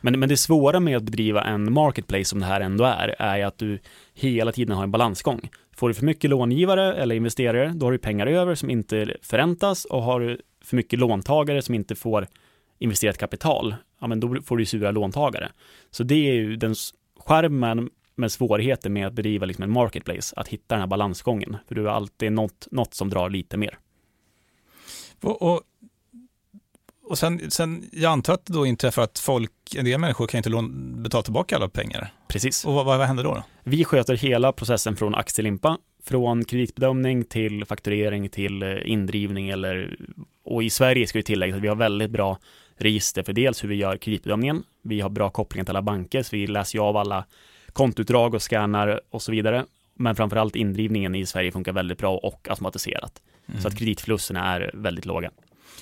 Men, 0.00 0.20
men 0.20 0.28
det 0.28 0.36
svåra 0.36 0.80
med 0.80 0.96
att 0.96 1.02
bedriva 1.02 1.44
en 1.44 1.72
marketplace 1.72 2.24
som 2.24 2.40
det 2.40 2.46
här 2.46 2.60
ändå 2.60 2.84
är, 2.84 3.14
är 3.18 3.44
att 3.44 3.58
du 3.58 3.78
hela 4.14 4.52
tiden 4.52 4.76
har 4.76 4.82
en 4.82 4.90
balansgång. 4.90 5.50
Får 5.76 5.88
du 5.88 5.94
för 5.94 6.04
mycket 6.04 6.30
långivare 6.30 6.94
eller 6.94 7.14
investerare, 7.14 7.72
då 7.74 7.86
har 7.86 7.92
du 7.92 7.98
pengar 7.98 8.26
över 8.26 8.54
som 8.54 8.70
inte 8.70 9.16
förräntas 9.22 9.84
och 9.84 10.02
har 10.02 10.20
du 10.20 10.40
för 10.64 10.76
mycket 10.76 10.98
låntagare 10.98 11.62
som 11.62 11.74
inte 11.74 11.94
får 11.94 12.26
investerat 12.78 13.18
kapital, 13.18 13.74
ja 14.00 14.06
men 14.06 14.20
då 14.20 14.42
får 14.42 14.56
du 14.56 14.66
sura 14.66 14.90
låntagare. 14.90 15.50
Så 15.90 16.02
det 16.02 16.28
är 16.30 16.34
ju 16.34 16.56
den 16.56 16.74
skärmen 17.26 17.90
med 18.14 18.32
svårigheter 18.32 18.90
med 18.90 19.06
att 19.06 19.12
bedriva 19.12 19.46
liksom 19.46 19.62
en 19.62 19.70
marketplace, 19.70 20.34
att 20.36 20.48
hitta 20.48 20.74
den 20.74 20.80
här 20.80 20.86
balansgången. 20.86 21.56
För 21.68 21.74
du 21.74 21.82
har 21.82 21.92
alltid 21.92 22.32
något, 22.32 22.68
något 22.70 22.94
som 22.94 23.10
drar 23.10 23.30
lite 23.30 23.56
mer. 23.56 23.78
Och, 25.22 25.42
och, 25.42 25.60
och 27.04 27.18
sen, 27.18 27.50
sen, 27.50 27.88
jag 27.92 28.12
antar 28.12 28.34
att 28.34 28.46
det 28.46 28.52
då 28.52 28.66
inträffar 28.66 29.02
att 29.02 29.18
folk, 29.18 29.74
en 29.76 29.84
del 29.84 30.00
människor 30.00 30.26
kan 30.26 30.38
inte 30.38 30.50
lån, 30.50 31.02
betala 31.02 31.22
tillbaka 31.22 31.56
alla 31.56 31.68
pengar. 31.68 32.12
Precis. 32.28 32.64
Och 32.64 32.72
vad, 32.72 32.86
vad 32.86 33.00
händer 33.00 33.24
då, 33.24 33.34
då? 33.34 33.42
Vi 33.64 33.84
sköter 33.84 34.16
hela 34.16 34.52
processen 34.52 34.96
från 34.96 35.14
aktielimpa, 35.14 35.78
från 36.04 36.44
kreditbedömning 36.44 37.24
till 37.24 37.64
fakturering 37.64 38.28
till 38.28 38.62
eh, 38.62 38.90
indrivning 38.90 39.48
eller, 39.48 39.96
och 40.44 40.62
i 40.62 40.70
Sverige 40.70 41.06
ska 41.06 41.18
vi 41.18 41.22
tillägga 41.22 41.56
att 41.56 41.62
vi 41.62 41.68
har 41.68 41.76
väldigt 41.76 42.10
bra 42.10 42.38
register 42.76 43.22
för 43.22 43.32
dels 43.32 43.64
hur 43.64 43.68
vi 43.68 43.74
gör 43.74 43.96
kreditbedömningen. 43.96 44.62
Vi 44.82 45.00
har 45.00 45.08
bra 45.08 45.30
kopplingar 45.30 45.64
till 45.64 45.70
alla 45.70 45.82
banker, 45.82 46.22
så 46.22 46.36
vi 46.36 46.46
läser 46.46 46.78
ju 46.78 46.82
av 46.82 46.96
alla 46.96 47.24
kontoutdrag 47.72 48.34
och 48.34 48.42
scannar 48.42 49.00
och 49.10 49.22
så 49.22 49.32
vidare. 49.32 49.64
Men 49.94 50.16
framförallt 50.16 50.56
indrivningen 50.56 51.14
i 51.14 51.26
Sverige 51.26 51.52
funkar 51.52 51.72
väldigt 51.72 51.98
bra 51.98 52.16
och 52.16 52.48
automatiserat. 52.48 53.22
Mm. 53.48 53.60
Så 53.60 53.68
att 53.68 53.78
kreditförlusterna 53.78 54.54
är 54.54 54.70
väldigt 54.74 55.04
låga. 55.04 55.30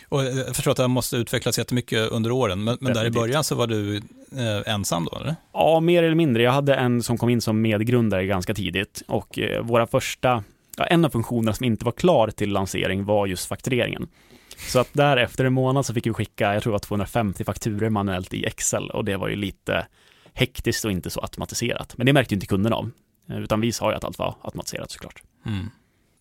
Och 0.09 0.25
jag 0.25 0.57
förstår 0.57 0.71
att 0.71 0.77
det 0.77 0.83
här 0.83 0.89
måste 0.89 1.17
utvecklas 1.17 1.59
jättemycket 1.59 2.11
under 2.11 2.31
åren, 2.31 2.65
men, 2.65 2.79
men 2.81 2.93
där 2.93 3.07
i 3.07 3.11
början 3.11 3.45
så 3.45 3.55
var 3.55 3.67
du 3.67 3.97
eh, 3.97 4.73
ensam 4.75 5.09
då, 5.13 5.19
eller? 5.19 5.37
Ja, 5.53 5.81
mer 5.81 6.03
eller 6.03 6.15
mindre. 6.15 6.43
Jag 6.43 6.53
hade 6.53 6.75
en 6.75 7.03
som 7.03 7.19
kom 7.19 7.29
in 7.29 7.41
som 7.41 7.61
medgrundare 7.61 8.27
ganska 8.27 8.55
tidigt 8.55 9.03
och 9.09 9.39
eh, 9.39 9.63
våra 9.63 9.87
första, 9.87 10.45
ja, 10.77 10.85
en 10.85 11.05
av 11.05 11.11
funktionerna 11.11 11.53
som 11.53 11.65
inte 11.65 11.85
var 11.85 11.93
klar 11.93 12.31
till 12.31 12.53
lansering 12.53 13.05
var 13.05 13.27
just 13.27 13.47
faktureringen. 13.47 14.09
Så 14.57 14.79
att 14.79 14.89
där 14.93 15.17
efter 15.17 15.45
en 15.45 15.53
månad 15.53 15.87
så 15.87 15.95
fick 15.95 16.07
vi 16.07 16.13
skicka, 16.13 16.55
jag 16.55 16.63
tror 16.63 16.71
det 16.71 16.75
var 16.75 16.79
250 16.79 17.45
fakturer 17.45 17.91
manuellt 17.91 18.35
i 18.35 18.45
Excel 18.45 18.91
och 18.91 19.05
det 19.05 19.17
var 19.17 19.29
ju 19.29 19.37
lite 19.37 19.87
hektiskt 20.35 20.85
och 20.85 20.93
inte 20.93 21.11
så 21.11 21.21
automatiserat. 21.21 21.97
Men 21.97 22.07
det 22.07 22.13
märkte 22.13 22.35
inte 22.35 22.47
kunderna 22.47 22.77
av, 22.77 22.91
eh, 23.31 23.39
utan 23.39 23.61
vi 23.61 23.73
sa 23.73 23.91
ju 23.91 23.97
att 23.97 24.05
allt 24.05 24.19
var 24.19 24.35
automatiserat 24.43 24.91
såklart. 24.91 25.23
Mm. 25.47 25.71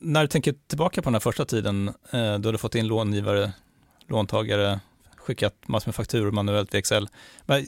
När 0.05 0.21
du 0.21 0.27
tänker 0.27 0.55
tillbaka 0.67 1.01
på 1.01 1.09
den 1.09 1.15
här 1.15 1.19
första 1.19 1.45
tiden, 1.45 1.93
eh, 2.11 2.39
då 2.39 2.51
du 2.51 2.57
fått 2.57 2.75
in 2.75 2.87
långivare, 2.87 3.53
låntagare, 4.07 4.79
skickat 5.15 5.67
massor 5.67 5.87
med 5.87 5.95
fakturor 5.95 6.31
manuellt 6.31 6.73
via 6.73 6.79
Excel. 6.79 7.07
Men 7.45 7.65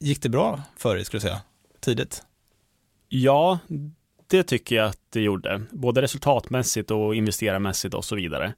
gick 0.00 0.22
det 0.22 0.28
bra 0.28 0.62
för 0.76 0.94
dig, 0.94 1.04
skulle 1.04 1.18
du 1.18 1.22
säga, 1.22 1.40
tidigt? 1.80 2.22
Ja, 3.08 3.58
det 4.26 4.42
tycker 4.42 4.76
jag 4.76 4.86
att 4.86 5.00
det 5.10 5.20
gjorde, 5.20 5.62
både 5.70 6.02
resultatmässigt 6.02 6.90
och 6.90 7.14
investerarmässigt 7.14 7.94
och 7.94 8.04
så 8.04 8.16
vidare. 8.16 8.54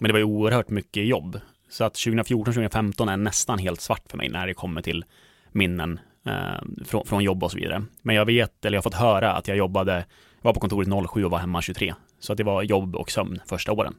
Men 0.00 0.08
det 0.08 0.12
var 0.12 0.18
ju 0.18 0.24
oerhört 0.24 0.70
mycket 0.70 1.06
jobb. 1.06 1.40
Så 1.68 1.84
att 1.84 1.94
2014-2015 1.94 3.12
är 3.12 3.16
nästan 3.16 3.58
helt 3.58 3.80
svart 3.80 4.02
för 4.10 4.18
mig 4.18 4.28
när 4.28 4.46
det 4.46 4.54
kommer 4.54 4.82
till 4.82 5.04
minnen 5.52 6.00
eh, 6.26 6.84
från, 6.84 7.06
från 7.06 7.24
jobb 7.24 7.44
och 7.44 7.50
så 7.50 7.56
vidare. 7.56 7.84
Men 8.02 8.16
jag 8.16 8.24
vet, 8.24 8.64
eller 8.64 8.76
jag 8.76 8.78
har 8.78 8.90
fått 8.90 8.94
höra 8.94 9.32
att 9.32 9.48
jag 9.48 9.56
jobbade, 9.56 10.06
var 10.42 10.54
på 10.54 10.60
kontoret 10.60 11.10
07 11.10 11.24
och 11.24 11.30
var 11.30 11.38
hemma 11.38 11.62
23. 11.62 11.94
Så 12.26 12.32
att 12.32 12.36
det 12.36 12.44
var 12.44 12.62
jobb 12.62 12.96
och 12.96 13.10
sömn 13.10 13.40
första 13.46 13.72
åren. 13.72 13.94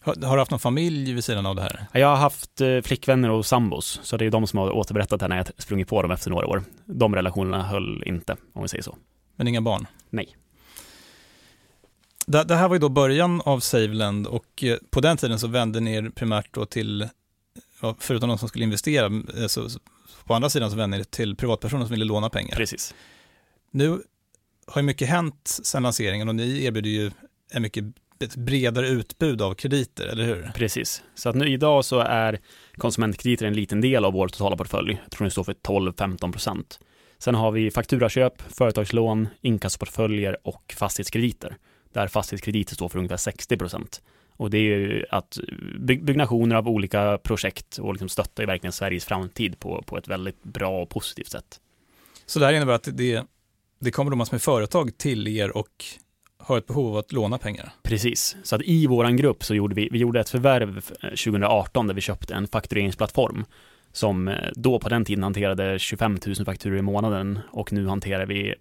Har, 0.00 0.14
har, 0.14 0.36
du 0.36 0.40
haft 0.40 0.50
någon 0.50 0.60
familj 0.60 1.12
vid 1.12 1.24
sidan 1.24 1.46
av 1.46 1.56
det 1.56 1.62
här? 1.62 1.86
Jag 1.92 2.08
har 2.08 2.16
haft 2.16 2.60
eh, 2.60 2.80
flickvänner 2.80 3.30
och 3.30 3.46
sambos, 3.46 4.00
så 4.02 4.16
det 4.16 4.26
är 4.26 4.30
de 4.30 4.46
som 4.46 4.58
har 4.58 4.70
återberättat 4.70 5.20
det 5.20 5.28
när 5.28 5.36
jag 5.36 5.46
sprungit 5.58 5.88
på 5.88 6.02
dem 6.02 6.10
efter 6.10 6.30
några 6.30 6.46
år. 6.46 6.62
De 6.84 7.14
relationerna 7.14 7.62
höll 7.62 8.02
inte, 8.06 8.36
om 8.52 8.62
vi 8.62 8.68
säger 8.68 8.82
så. 8.82 8.96
Men 9.36 9.48
inga 9.48 9.60
barn? 9.60 9.86
Nej. 10.10 10.36
Det, 12.26 12.44
det, 12.44 12.54
här 12.54 12.68
var 12.68 12.74
ju 12.74 12.80
då 12.80 12.88
början 12.88 13.40
av 13.40 13.60
Saveland 13.60 14.26
och 14.26 14.64
eh, 14.64 14.76
på 14.90 15.00
den 15.00 15.16
tiden 15.16 15.38
så 15.38 15.46
vände 15.46 15.80
ni 15.80 15.94
er 15.94 16.10
primärt 16.10 16.54
då 16.54 16.66
till, 16.66 17.08
förutom 17.98 18.28
de 18.28 18.38
som 18.38 18.48
skulle 18.48 18.64
investera, 18.64 19.06
eh, 19.06 19.46
så, 19.46 19.68
på 20.24 20.34
andra 20.34 20.50
sidan 20.50 20.70
så 20.70 20.76
vände 20.76 20.96
ni 20.96 21.00
er 21.00 21.04
till 21.04 21.36
privatpersoner 21.36 21.84
som 21.84 21.90
ville 21.90 22.04
låna 22.04 22.30
pengar. 22.30 22.56
Precis. 22.56 22.94
Nu 23.70 24.02
har 24.66 24.80
ju 24.80 24.86
mycket 24.86 25.08
hänt 25.08 25.60
sedan 25.62 25.82
lanseringen 25.82 26.28
och 26.28 26.34
ni 26.34 26.64
erbjuder 26.64 26.90
ju 26.90 27.10
en 27.52 27.62
mycket 27.62 27.84
ett 28.20 28.36
bredare 28.36 28.88
utbud 28.88 29.42
av 29.42 29.54
krediter, 29.54 30.06
eller 30.06 30.24
hur? 30.24 30.50
Precis. 30.54 31.02
Så 31.14 31.28
att 31.28 31.36
nu 31.36 31.48
idag 31.48 31.84
så 31.84 31.98
är 31.98 32.40
konsumentkrediter 32.76 33.46
en 33.46 33.54
liten 33.54 33.80
del 33.80 34.04
av 34.04 34.12
vår 34.12 34.28
totala 34.28 34.56
portfölj. 34.56 35.00
Jag 35.02 35.10
tror 35.10 35.24
den 35.24 35.30
står 35.30 35.44
för 35.44 35.54
12-15 35.54 36.32
procent. 36.32 36.80
Sen 37.18 37.34
har 37.34 37.50
vi 37.50 37.70
fakturaköp, 37.70 38.42
företagslån, 38.42 39.28
inkassoportföljer 39.40 40.46
och 40.46 40.74
fastighetskrediter 40.78 41.56
där 41.92 42.08
fastighetskrediter 42.08 42.74
står 42.74 42.88
för 42.88 42.98
ungefär 42.98 43.16
60 43.16 43.56
procent. 43.56 44.02
Och 44.36 44.50
det 44.50 44.58
är 44.58 44.78
ju 44.78 45.04
att 45.10 45.38
byggnationer 45.78 46.56
av 46.56 46.68
olika 46.68 47.18
projekt 47.18 47.78
och 47.78 47.92
liksom 47.92 48.08
stöttar 48.08 48.42
ju 48.42 48.46
verkligen 48.46 48.72
Sveriges 48.72 49.04
framtid 49.04 49.58
på, 49.58 49.82
på 49.86 49.98
ett 49.98 50.08
väldigt 50.08 50.42
bra 50.42 50.82
och 50.82 50.90
positivt 50.90 51.30
sätt. 51.30 51.60
Så 52.26 52.38
det 52.38 52.46
här 52.46 52.52
innebär 52.52 52.72
att 52.72 52.88
det, 52.92 53.24
det 53.80 53.90
kommer 53.90 54.10
då 54.10 54.16
massor 54.16 54.34
med 54.34 54.42
företag 54.42 54.98
till 54.98 55.28
er 55.28 55.56
och 55.56 55.84
har 56.46 56.58
ett 56.58 56.66
behov 56.66 56.86
av 56.86 56.96
att 56.96 57.12
låna 57.12 57.38
pengar? 57.38 57.72
Precis, 57.82 58.36
så 58.42 58.56
att 58.56 58.62
i 58.62 58.86
våran 58.86 59.16
grupp 59.16 59.44
så 59.44 59.54
gjorde 59.54 59.74
vi, 59.74 59.88
vi 59.92 59.98
gjorde 59.98 60.20
ett 60.20 60.28
förvärv 60.28 60.76
eh, 61.02 61.08
2018 61.08 61.86
där 61.86 61.94
vi 61.94 62.00
köpte 62.00 62.34
en 62.34 62.48
faktureringsplattform 62.48 63.44
som 63.92 64.28
eh, 64.28 64.34
då 64.54 64.78
på 64.78 64.88
den 64.88 65.04
tiden 65.04 65.22
hanterade 65.22 65.78
25 65.78 66.18
000 66.26 66.36
fakturor 66.44 66.78
i 66.78 66.82
månaden 66.82 67.38
och 67.50 67.72
nu 67.72 67.86
hanterar 67.86 68.26
vi 68.26 68.54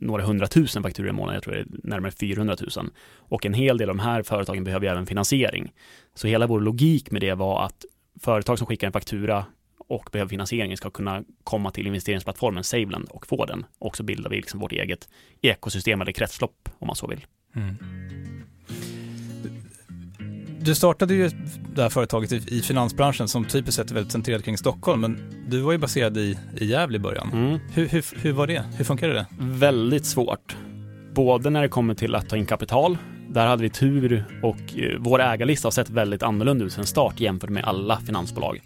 några 0.00 0.22
hundratusen 0.22 0.82
fakturor 0.82 1.08
i 1.08 1.12
månaden, 1.12 1.34
jag 1.34 1.42
tror 1.42 1.54
det 1.54 1.60
är 1.60 1.66
närmare 1.88 2.12
400 2.12 2.56
000. 2.76 2.90
Och 3.16 3.46
en 3.46 3.54
hel 3.54 3.78
del 3.78 3.90
av 3.90 3.96
de 3.96 4.02
här 4.02 4.22
företagen 4.22 4.64
behöver 4.64 4.86
ju 4.86 4.92
även 4.92 5.06
finansiering. 5.06 5.72
Så 6.14 6.26
hela 6.26 6.46
vår 6.46 6.60
logik 6.60 7.10
med 7.10 7.22
det 7.22 7.34
var 7.34 7.64
att 7.64 7.84
företag 8.20 8.58
som 8.58 8.66
skickar 8.66 8.86
en 8.86 8.92
faktura 8.92 9.44
och 9.90 10.08
behöver 10.12 10.28
finansiering 10.28 10.76
ska 10.76 10.90
kunna 10.90 11.22
komma 11.44 11.70
till 11.70 11.86
investeringsplattformen 11.86 12.64
Saveland 12.64 13.08
och 13.08 13.26
få 13.26 13.44
den. 13.46 13.66
Och 13.78 13.96
så 13.96 14.02
bildar 14.02 14.30
vi 14.30 14.36
liksom 14.36 14.60
vårt 14.60 14.72
eget 14.72 15.08
ekosystem 15.40 16.00
eller 16.00 16.12
kretslopp 16.12 16.68
om 16.78 16.86
man 16.86 16.96
så 16.96 17.06
vill. 17.06 17.26
Mm. 17.56 17.76
Du 20.60 20.74
startade 20.74 21.14
ju 21.14 21.30
det 21.74 21.82
här 21.82 21.88
företaget 21.88 22.32
i, 22.32 22.62
finansbranschen 22.62 23.28
som 23.28 23.44
typiskt 23.44 23.76
sett 23.76 23.90
är 23.90 23.94
väldigt 23.94 24.12
centrerat 24.12 24.44
kring 24.44 24.58
Stockholm, 24.58 25.00
men 25.00 25.18
du 25.48 25.60
var 25.60 25.72
ju 25.72 25.78
baserad 25.78 26.16
i, 26.16 26.38
i 26.56 26.66
Gävle 26.66 26.96
i 26.96 27.00
början. 27.00 27.30
Mm. 27.32 27.58
Hur, 27.72 27.88
hur, 27.88 28.04
hur 28.22 28.32
var 28.32 28.46
det? 28.46 28.64
Hur 28.76 28.84
funkade 28.84 29.12
det? 29.12 29.26
Väldigt 29.38 30.06
svårt. 30.06 30.56
Både 31.14 31.50
när 31.50 31.62
det 31.62 31.68
kommer 31.68 31.94
till 31.94 32.14
att 32.14 32.28
ta 32.28 32.36
in 32.36 32.46
kapital, 32.46 32.98
där 33.28 33.46
hade 33.46 33.62
vi 33.62 33.70
tur 33.70 34.24
och 34.42 34.78
eh, 34.78 34.98
vår 34.98 35.20
ägarlista 35.20 35.66
har 35.66 35.72
sett 35.72 35.90
väldigt 35.90 36.22
annorlunda 36.22 36.64
ut 36.64 36.72
sen 36.72 36.86
start 36.86 37.20
jämfört 37.20 37.50
med 37.50 37.64
alla 37.64 38.00
finansbolag. 38.00 38.60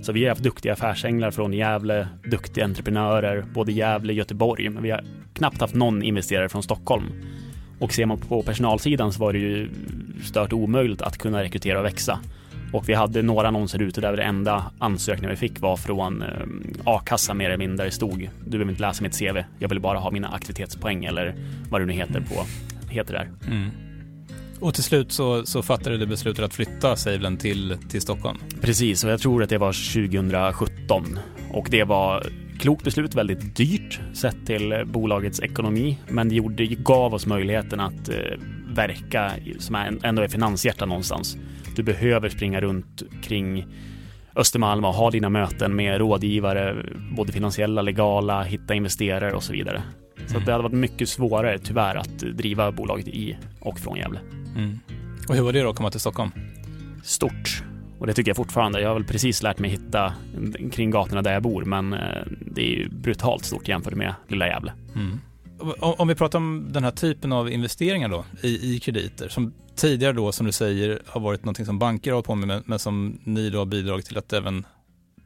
Så 0.00 0.12
vi 0.12 0.22
har 0.22 0.28
haft 0.28 0.42
duktiga 0.42 0.72
affärsänglar 0.72 1.30
från 1.30 1.52
Gävle, 1.52 2.08
duktiga 2.24 2.64
entreprenörer, 2.64 3.44
både 3.54 3.72
Gävle 3.72 4.12
och 4.12 4.16
Göteborg, 4.16 4.68
men 4.68 4.82
vi 4.82 4.90
har 4.90 5.04
knappt 5.34 5.60
haft 5.60 5.74
någon 5.74 6.02
investerare 6.02 6.48
från 6.48 6.62
Stockholm. 6.62 7.04
Och 7.78 7.92
ser 7.92 8.06
man 8.06 8.18
på 8.18 8.42
personalsidan 8.42 9.12
så 9.12 9.20
var 9.20 9.32
det 9.32 9.38
ju 9.38 9.68
stört 10.24 10.52
omöjligt 10.52 11.02
att 11.02 11.18
kunna 11.18 11.42
rekrytera 11.42 11.78
och 11.78 11.84
växa. 11.84 12.20
Och 12.72 12.88
vi 12.88 12.94
hade 12.94 13.22
några 13.22 13.48
annonser 13.48 13.82
ute 13.82 14.00
där 14.00 14.16
det 14.16 14.22
enda 14.22 14.70
ansökningen 14.78 15.30
vi 15.30 15.36
fick 15.36 15.60
var 15.60 15.76
från 15.76 16.22
eh, 16.22 16.28
a-kassa 16.84 17.34
mer 17.34 17.46
eller 17.46 17.58
mindre. 17.58 17.86
Det 17.86 17.90
stod 17.90 18.30
du 18.44 18.50
behöver 18.50 18.70
inte 18.70 18.82
läsa 18.82 19.02
mitt 19.02 19.18
CV, 19.18 19.44
jag 19.58 19.68
vill 19.68 19.80
bara 19.80 19.98
ha 19.98 20.10
mina 20.10 20.28
aktivitetspoäng 20.28 21.04
eller 21.04 21.34
vad 21.70 21.80
det 21.80 21.86
nu 21.86 21.92
heter 21.92 22.20
på 22.20 22.44
heter 22.90 23.12
där. 23.12 23.28
Mm. 23.46 23.70
Och 24.60 24.74
till 24.74 24.84
slut 24.84 25.12
så, 25.12 25.46
så 25.46 25.62
fattade 25.62 25.96
du 25.96 26.06
beslutet 26.06 26.44
att 26.44 26.54
flytta 26.54 26.96
Savelen 26.96 27.36
till, 27.36 27.76
till 27.88 28.00
Stockholm? 28.00 28.38
Precis, 28.60 29.04
och 29.04 29.10
jag 29.10 29.20
tror 29.20 29.42
att 29.42 29.48
det 29.48 29.58
var 29.58 29.72
2017. 29.72 31.18
Och 31.52 31.68
det 31.70 31.84
var 31.84 32.26
klokt 32.58 32.84
beslut, 32.84 33.14
väldigt 33.14 33.56
dyrt 33.56 34.00
sett 34.12 34.46
till 34.46 34.72
eh, 34.72 34.84
bolagets 34.84 35.40
ekonomi, 35.40 35.98
men 36.08 36.28
det 36.28 36.34
gjorde, 36.34 36.66
gav 36.66 37.14
oss 37.14 37.26
möjligheten 37.26 37.80
att 37.80 38.08
eh, 38.08 38.14
verka 38.68 39.32
som 39.58 39.74
är, 39.74 39.98
ändå 40.02 40.22
är 40.22 40.28
finanshjärta 40.28 40.86
någonstans. 40.86 41.36
Du 41.76 41.82
behöver 41.82 42.28
springa 42.28 42.60
runt 42.60 43.02
kring 43.22 43.66
Östermalm 44.36 44.84
och 44.84 44.94
ha 44.94 45.10
dina 45.10 45.28
möten 45.28 45.76
med 45.76 45.98
rådgivare, 45.98 46.86
både 47.16 47.32
finansiella, 47.32 47.82
legala, 47.82 48.42
hitta 48.42 48.74
investerare 48.74 49.32
och 49.32 49.42
så 49.42 49.52
vidare. 49.52 49.82
Så 50.28 50.38
det 50.38 50.52
hade 50.52 50.62
varit 50.62 50.72
mycket 50.72 51.08
svårare 51.08 51.58
tyvärr 51.58 51.94
att 51.94 52.18
driva 52.18 52.72
bolaget 52.72 53.08
i 53.08 53.36
och 53.60 53.78
från 53.78 53.98
Gävle. 53.98 54.20
Mm. 54.56 54.78
Och 55.28 55.34
hur 55.34 55.42
var 55.42 55.52
det 55.52 55.62
då 55.62 55.70
att 55.70 55.76
komma 55.76 55.90
till 55.90 56.00
Stockholm? 56.00 56.30
Stort. 57.04 57.62
Och 57.98 58.06
det 58.06 58.14
tycker 58.14 58.30
jag 58.30 58.36
fortfarande. 58.36 58.80
Jag 58.80 58.88
har 58.88 58.94
väl 58.94 59.04
precis 59.04 59.42
lärt 59.42 59.58
mig 59.58 59.70
hitta 59.70 60.14
kring 60.72 60.90
gatorna 60.90 61.22
där 61.22 61.32
jag 61.32 61.42
bor, 61.42 61.64
men 61.64 61.92
eh, 61.92 62.22
det 62.40 62.62
är 62.62 62.76
ju 62.76 62.88
brutalt 62.88 63.44
stort 63.44 63.68
jämfört 63.68 63.94
med 63.94 64.14
lilla 64.28 64.46
Gävle. 64.46 64.72
Mm. 64.94 65.20
Om 65.78 66.08
vi 66.08 66.14
pratar 66.14 66.38
om 66.38 66.66
den 66.70 66.84
här 66.84 66.90
typen 66.90 67.32
av 67.32 67.50
investeringar 67.50 68.08
då 68.08 68.24
i, 68.42 68.74
i 68.74 68.80
krediter 68.80 69.28
som 69.28 69.52
tidigare 69.74 70.12
då 70.12 70.32
som 70.32 70.46
du 70.46 70.52
säger 70.52 71.02
har 71.06 71.20
varit 71.20 71.44
någonting 71.44 71.66
som 71.66 71.78
banker 71.78 72.12
har 72.12 72.22
på 72.22 72.34
med 72.34 72.62
men 72.66 72.78
som 72.78 73.18
ni 73.24 73.50
då 73.50 73.58
har 73.58 73.66
bidragit 73.66 74.06
till 74.06 74.18
att 74.18 74.32
även 74.32 74.66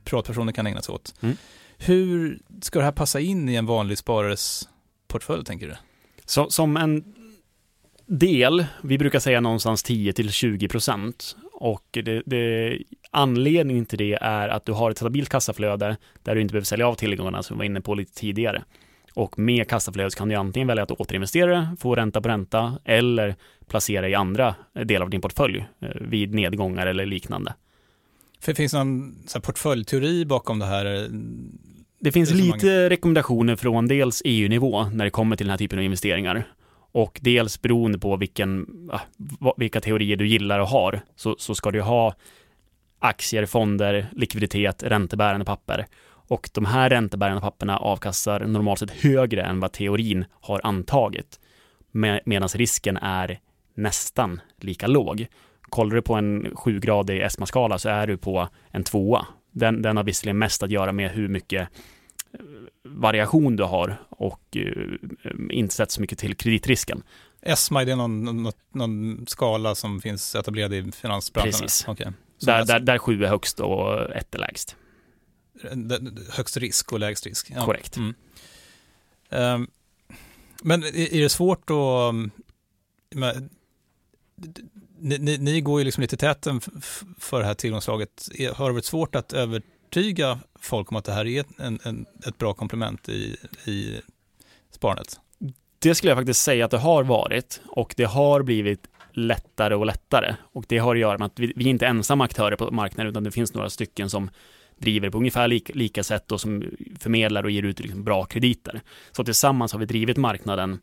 privatpersoner 0.05 0.53
kan 0.53 0.67
ägna 0.67 0.83
sig 0.83 0.95
åt. 0.95 1.15
Mm. 1.21 1.37
Hur 1.79 2.39
ska 2.63 2.79
det 2.79 2.85
här 2.85 2.93
passa 2.93 3.21
in 3.21 3.49
i 3.49 3.55
en 3.55 3.67
vanlig 3.67 3.99
sparares 3.99 4.69
portfölj, 5.13 5.45
tänker 5.45 5.67
du? 5.67 5.75
Så, 6.25 6.51
som 6.51 6.77
en 6.77 7.05
del, 8.07 8.65
vi 8.83 8.99
brukar 8.99 9.19
säga 9.19 9.41
någonstans 9.41 9.83
10 9.83 10.13
till 10.13 10.33
20 10.33 10.69
procent 10.69 11.37
och 11.53 11.87
det, 11.91 12.23
det, 12.27 12.79
anledningen 13.11 13.87
till 13.87 13.99
det 13.99 14.19
är 14.21 14.49
att 14.49 14.67
du 14.67 14.73
har 14.73 14.91
ett 14.91 14.97
stabilt 14.97 15.29
kassaflöde 15.29 15.97
där 16.23 16.35
du 16.35 16.41
inte 16.41 16.53
behöver 16.53 16.65
sälja 16.65 16.89
av 16.89 16.95
tillgångarna 16.95 17.43
som 17.43 17.57
vi 17.57 17.59
var 17.59 17.65
inne 17.65 17.81
på 17.81 17.95
lite 17.95 18.15
tidigare. 18.15 18.63
Och 19.15 19.39
med 19.39 19.69
kassaflödet 19.69 20.15
kan 20.15 20.29
du 20.29 20.35
antingen 20.35 20.69
välja 20.69 20.83
att 20.83 20.91
återinvestera 20.91 21.61
det, 21.61 21.77
få 21.81 21.95
ränta 21.95 22.21
på 22.21 22.29
ränta 22.29 22.79
eller 22.85 23.35
placera 23.67 24.09
i 24.09 24.15
andra 24.15 24.55
delar 24.85 25.05
av 25.05 25.11
din 25.11 25.21
portfölj 25.21 25.67
eh, 25.81 25.89
vid 26.01 26.35
nedgångar 26.35 26.87
eller 26.87 27.07
liknande. 27.07 27.55
För 28.41 28.55
finns 28.55 28.73
det 28.73 28.79
någon 28.79 29.15
så 29.27 29.39
här, 29.39 29.43
portföljteori 29.43 30.25
bakom 30.25 30.59
det 30.59 30.67
här? 30.67 31.09
Det 32.03 32.13
finns 32.13 32.31
lite 32.31 32.91
rekommendationer 32.91 33.57
från 33.57 33.89
dels 33.89 34.23
EU-nivå 34.25 34.85
när 34.85 35.05
det 35.05 35.11
kommer 35.11 35.37
till 35.37 35.47
den 35.47 35.51
här 35.51 35.59
typen 35.59 35.79
av 35.79 35.85
investeringar 35.85 36.45
och 36.93 37.21
dels 37.23 37.63
beroende 37.63 37.99
på 37.99 38.17
vilken, 38.17 38.67
ah, 38.93 39.55
vilka 39.57 39.81
teorier 39.81 40.17
du 40.17 40.27
gillar 40.27 40.61
och 40.61 40.69
har 40.69 41.01
så, 41.17 41.37
så 41.39 41.55
ska 41.55 41.71
du 41.71 41.81
ha 41.81 42.15
aktier, 42.99 43.47
fonder, 43.47 44.07
likviditet, 44.13 44.83
räntebärande 44.83 45.45
papper. 45.45 45.87
Och 46.05 46.51
de 46.53 46.65
här 46.65 46.91
räntebärande 46.91 47.41
papperna 47.41 47.79
avkastar 47.79 48.41
normalt 48.41 48.79
sett 48.79 48.91
högre 48.91 49.43
än 49.43 49.61
vad 49.61 49.73
teorin 49.73 50.25
har 50.41 50.61
antagit. 50.65 51.41
Med, 51.93 52.21
Medan 52.25 52.49
risken 52.49 52.97
är 52.97 53.39
nästan 53.75 54.41
lika 54.61 54.87
låg. 54.87 55.27
Kollar 55.63 55.95
du 55.95 56.03
på 56.03 56.15
en 56.15 56.57
sjugradig 56.57 57.23
ESMA-skala 57.23 57.79
så 57.79 57.89
är 57.89 58.07
du 58.07 58.17
på 58.17 58.49
en 58.71 58.85
tvåa. 58.85 59.27
Den, 59.53 59.83
den 59.83 59.97
har 59.97 60.05
visserligen 60.05 60.39
mest 60.39 60.63
att 60.63 60.71
göra 60.71 60.93
med 60.93 61.11
hur 61.11 61.29
mycket 61.29 61.69
eh, 62.33 62.41
variation 62.85 63.57
du 63.57 63.63
har 63.63 64.03
och 64.09 64.57
eh, 64.57 65.33
inte 65.51 65.75
sett 65.75 65.91
så 65.91 66.01
mycket 66.01 66.19
till 66.19 66.35
kreditrisken. 66.37 67.03
ESMA, 67.43 67.83
är 67.83 67.97
någon, 67.97 68.25
någon, 68.25 68.53
någon 68.73 69.27
skala 69.27 69.75
som 69.75 70.01
finns 70.01 70.35
etablerad 70.35 70.75
i 70.75 70.93
finansbranschen? 70.93 71.53
Precis. 71.53 71.75
Så 71.75 71.95
Där, 72.47 72.59
alltså, 72.59 72.73
där, 72.73 72.81
där 72.81 72.99
sju 72.99 73.25
är 73.25 73.29
högst 73.29 73.61
och 73.61 74.13
ett 74.17 74.35
är 74.35 74.39
lägst. 74.39 74.77
högst 76.31 76.57
risk 76.57 76.93
och 76.93 77.01
lägst 77.01 77.27
risk. 77.27 77.51
Ja. 77.55 77.65
Korrekt. 77.65 77.97
Mm. 77.97 78.15
Ehm, 79.31 79.69
men 80.63 80.83
är 80.83 81.15
är 81.15 81.23
det 81.23 81.29
svårt 81.29 81.71
att... 81.71 82.15
Ni, 85.05 85.19
ni, 85.19 85.39
ni 85.39 85.61
går 85.61 85.81
ju 85.81 85.85
liksom 85.85 86.01
lite 86.01 86.15
i 86.15 86.19
täten 86.19 86.61
för 87.19 87.41
det 87.41 87.47
här 87.47 87.55
tillgångslaget. 87.55 88.29
Har 88.55 88.67
det 88.67 88.73
varit 88.73 88.85
svårt 88.85 89.15
att 89.15 89.33
övertyga 89.33 90.39
folk 90.61 90.91
om 90.91 90.97
att 90.97 91.05
det 91.05 91.13
här 91.13 91.27
är 91.27 91.45
en, 91.59 91.79
en, 91.83 92.07
ett 92.27 92.39
bra 92.39 92.55
komplement 92.55 93.09
i, 93.09 93.37
i 93.65 94.01
sparandet? 94.71 95.21
Det 95.79 95.95
skulle 95.95 96.11
jag 96.11 96.19
faktiskt 96.19 96.43
säga 96.43 96.65
att 96.65 96.71
det 96.71 96.79
har 96.79 97.05
varit 97.05 97.61
och 97.67 97.95
det 97.97 98.05
har 98.05 98.43
blivit 98.43 98.87
lättare 99.13 99.75
och 99.75 99.87
lättare. 99.87 100.37
Och 100.53 100.65
det 100.69 100.79
har 100.79 100.95
att 100.95 101.01
göra 101.01 101.19
med 101.19 101.27
att 101.27 101.39
vi, 101.39 101.53
vi 101.57 101.65
är 101.65 101.69
inte 101.69 101.87
ensamma 101.87 102.25
aktörer 102.25 102.57
på 102.57 102.71
marknaden 102.71 103.11
utan 103.11 103.25
det 103.25 103.31
finns 103.31 103.55
några 103.55 103.71
stycken 103.71 104.11
som 104.11 104.31
driver 104.79 105.11
på 105.11 105.19
ungefär 105.19 105.49
lika, 105.49 105.73
lika 105.77 106.03
sätt 106.03 106.33
och 106.33 106.41
som 106.41 106.65
förmedlar 106.99 107.45
och 107.45 107.51
ger 107.51 107.63
ut 107.63 107.81
liksom 107.81 108.05
bra 108.05 108.25
krediter. 108.25 108.81
Så 109.13 109.25
tillsammans 109.25 109.73
har 109.73 109.81
vi 109.81 109.87
drivit 109.87 110.17
marknaden 110.17 110.79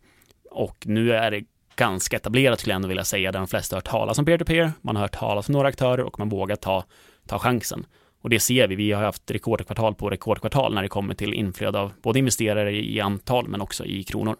och 0.52 0.88
nu 0.88 1.14
är 1.14 1.32
det 1.32 1.44
ganska 1.80 2.18
etablerat 2.18 2.60
skulle 2.60 2.74
jag 2.74 2.76
ändå 2.76 2.88
vilja 2.88 3.06
säga 3.06 3.32
där 3.32 3.40
de 3.40 3.48
flesta 3.48 3.76
har 3.76 3.78
hört 3.78 3.90
talas 3.90 4.20
om 4.20 4.26
peer-to-peer, 4.26 4.72
man 4.82 4.96
har 4.96 5.04
hört 5.04 5.20
talas 5.20 5.50
om 5.50 5.54
några 5.54 5.68
aktörer 5.68 6.04
och 6.04 6.20
man 6.20 6.30
vågar 6.30 6.56
ta, 6.56 6.84
ta 7.28 7.40
chansen. 7.40 7.86
Och 8.22 8.30
det 8.30 8.40
ser 8.40 8.68
vi, 8.68 8.76
vi 8.76 8.92
har 8.92 9.04
haft 9.04 9.32
rekordkvartal 9.32 9.96
på 9.96 10.10
rekordkvartal 10.10 10.74
när 10.74 10.82
det 10.82 10.90
kommer 10.90 11.14
till 11.14 11.34
inflöde 11.34 11.80
av 11.80 11.94
både 12.02 12.20
investerare 12.20 12.72
i 12.72 13.00
antal 13.00 13.48
men 13.48 13.62
också 13.62 13.86
i 13.86 14.04
kronor. 14.04 14.36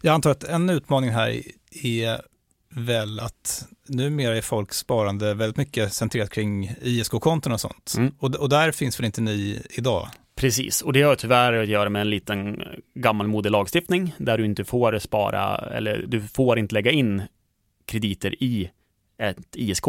Jag 0.00 0.14
antar 0.14 0.30
att 0.30 0.44
en 0.44 0.70
utmaning 0.70 1.10
här 1.10 1.42
är 1.82 2.20
väl 2.74 3.20
att 3.20 3.64
numera 3.88 4.36
är 4.36 4.42
folks 4.42 4.76
sparande 4.76 5.34
väldigt 5.34 5.56
mycket 5.56 5.92
centrerat 5.92 6.30
kring 6.30 6.74
ISK-konton 6.82 7.52
och 7.52 7.60
sånt. 7.60 7.94
Mm. 7.96 8.14
Och, 8.18 8.34
och 8.34 8.48
där 8.48 8.72
finns 8.72 8.98
väl 8.98 9.06
inte 9.06 9.20
ni 9.20 9.62
idag? 9.70 10.08
Precis, 10.40 10.82
och 10.82 10.92
det 10.92 11.02
har 11.02 11.16
tyvärr 11.16 11.52
att 11.52 11.68
göra 11.68 11.88
med 11.88 12.00
en 12.00 12.10
liten 12.10 12.60
eh, 12.60 12.66
gammalmodig 12.94 13.50
lagstiftning 13.50 14.14
där 14.18 14.38
du 14.38 14.44
inte 14.44 14.64
får 14.64 14.98
spara 14.98 15.56
eller 15.56 16.04
du 16.06 16.20
får 16.20 16.58
inte 16.58 16.74
lägga 16.74 16.90
in 16.90 17.22
krediter 17.86 18.42
i 18.42 18.70
ett 19.18 19.56
ISK. 19.56 19.84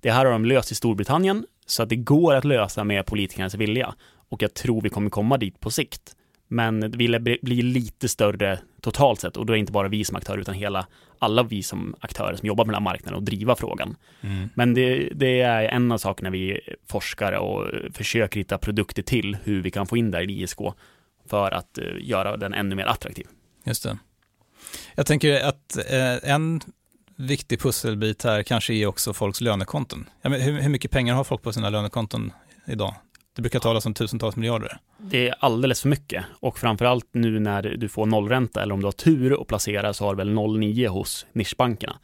Det 0.00 0.10
här 0.10 0.24
har 0.24 0.32
de 0.32 0.44
löst 0.44 0.72
i 0.72 0.74
Storbritannien 0.74 1.46
så 1.66 1.82
att 1.82 1.88
det 1.88 1.96
går 1.96 2.34
att 2.34 2.44
lösa 2.44 2.84
med 2.84 3.06
politikernas 3.06 3.54
vilja 3.54 3.94
och 4.28 4.42
jag 4.42 4.54
tror 4.54 4.82
vi 4.82 4.88
kommer 4.88 5.10
komma 5.10 5.38
dit 5.38 5.60
på 5.60 5.70
sikt. 5.70 6.16
Men 6.48 6.80
det 6.80 6.98
vill 6.98 7.20
bli 7.20 7.38
bli 7.42 7.62
lite 7.62 8.08
större 8.08 8.58
totalt 8.80 9.20
sett 9.20 9.36
och 9.36 9.46
då 9.46 9.52
är 9.52 9.54
det 9.54 9.60
inte 9.60 9.72
bara 9.72 9.88
vi 9.88 10.04
som 10.04 10.16
aktörer 10.16 10.38
utan 10.38 10.54
hela 10.54 10.86
alla 11.18 11.42
vi 11.42 11.62
som 11.62 11.94
aktörer 12.00 12.36
som 12.36 12.46
jobbar 12.46 12.64
med 12.64 12.74
den 12.74 12.82
här 12.82 12.90
marknaden 12.90 13.16
och 13.16 13.22
driva 13.22 13.56
frågan. 13.56 13.96
Men 14.54 14.74
det, 14.74 15.10
det 15.14 15.40
är 15.40 15.62
en 15.62 15.92
av 15.92 15.98
sakerna 15.98 16.30
vi 16.30 16.60
forskar 16.86 17.32
och 17.32 17.70
försöker 17.92 18.40
hitta 18.40 18.58
produkter 18.58 19.02
till 19.02 19.36
hur 19.44 19.62
vi 19.62 19.70
kan 19.70 19.86
få 19.86 19.96
in 19.96 20.10
där 20.10 20.30
i 20.30 20.42
ISK 20.42 20.58
för 21.28 21.50
att 21.50 21.78
eh, 21.78 21.84
göra 22.00 22.36
den 22.36 22.54
ännu 22.54 22.74
mer 22.74 22.86
attraktiv. 22.86 23.26
Just 23.64 23.82
det. 23.82 23.98
Jag 24.94 25.06
tänker 25.06 25.44
att 25.44 25.76
eh, 25.76 26.30
en 26.30 26.60
viktig 27.16 27.60
pusselbit 27.60 28.24
här 28.24 28.42
kanske 28.42 28.74
är 28.74 28.86
också 28.86 29.12
folks 29.14 29.40
lönekonton. 29.40 30.08
Ja, 30.22 30.30
hur, 30.30 30.60
hur 30.60 30.68
mycket 30.68 30.90
pengar 30.90 31.14
har 31.14 31.24
folk 31.24 31.42
på 31.42 31.52
sina 31.52 31.70
lönekonton 31.70 32.32
idag? 32.66 32.94
Det 33.36 33.42
brukar 33.42 33.60
talas 33.60 33.86
om 33.86 33.94
tusentals 33.94 34.36
miljarder. 34.36 34.78
Det 34.98 35.28
är 35.28 35.34
alldeles 35.38 35.82
för 35.82 35.88
mycket 35.88 36.24
och 36.40 36.58
framförallt 36.58 37.06
nu 37.12 37.40
när 37.40 37.62
du 37.62 37.88
får 37.88 38.06
nollränta 38.06 38.62
eller 38.62 38.74
om 38.74 38.80
du 38.80 38.86
har 38.86 38.92
tur 38.92 39.40
att 39.40 39.46
placera 39.46 39.94
så 39.94 40.04
har 40.04 40.14
du 40.14 40.16
väl 40.16 40.34
0,9 40.34 40.88
hos 40.88 41.26
nischbankerna. 41.32 42.00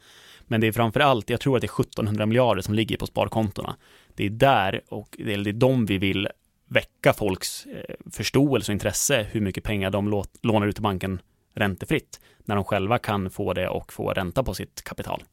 Men 0.47 0.61
det 0.61 0.67
är 0.67 0.71
framförallt, 0.71 1.29
jag 1.29 1.39
tror 1.39 1.55
att 1.55 1.61
det 1.61 1.65
är 1.65 1.81
1700 1.81 2.25
miljarder 2.25 2.61
som 2.61 2.73
ligger 2.73 2.97
på 2.97 3.05
sparkontona. 3.05 3.75
Det 4.15 4.25
är 4.25 4.29
där 4.29 4.81
och 4.89 5.15
det 5.17 5.33
är 5.33 5.37
det 5.37 5.49
är 5.49 5.53
de 5.53 5.85
vi 5.85 5.97
vill 5.97 6.27
väcka 6.69 7.13
folks 7.13 7.65
eh, 7.65 7.95
förståelse 8.11 8.71
och 8.71 8.73
intresse 8.73 9.27
hur 9.31 9.41
mycket 9.41 9.63
pengar 9.63 9.89
de 9.89 10.23
lånar 10.41 10.67
ut 10.67 10.75
till 10.75 10.83
banken 10.83 11.21
räntefritt 11.53 12.19
när 12.45 12.55
de 12.55 12.63
själva 12.63 12.97
kan 12.97 13.29
få 13.29 13.53
det 13.53 13.67
och 13.67 13.93
få 13.93 14.11
ränta 14.11 14.43
på 14.43 14.53
sitt 14.53 14.83
kapital. 14.83 15.23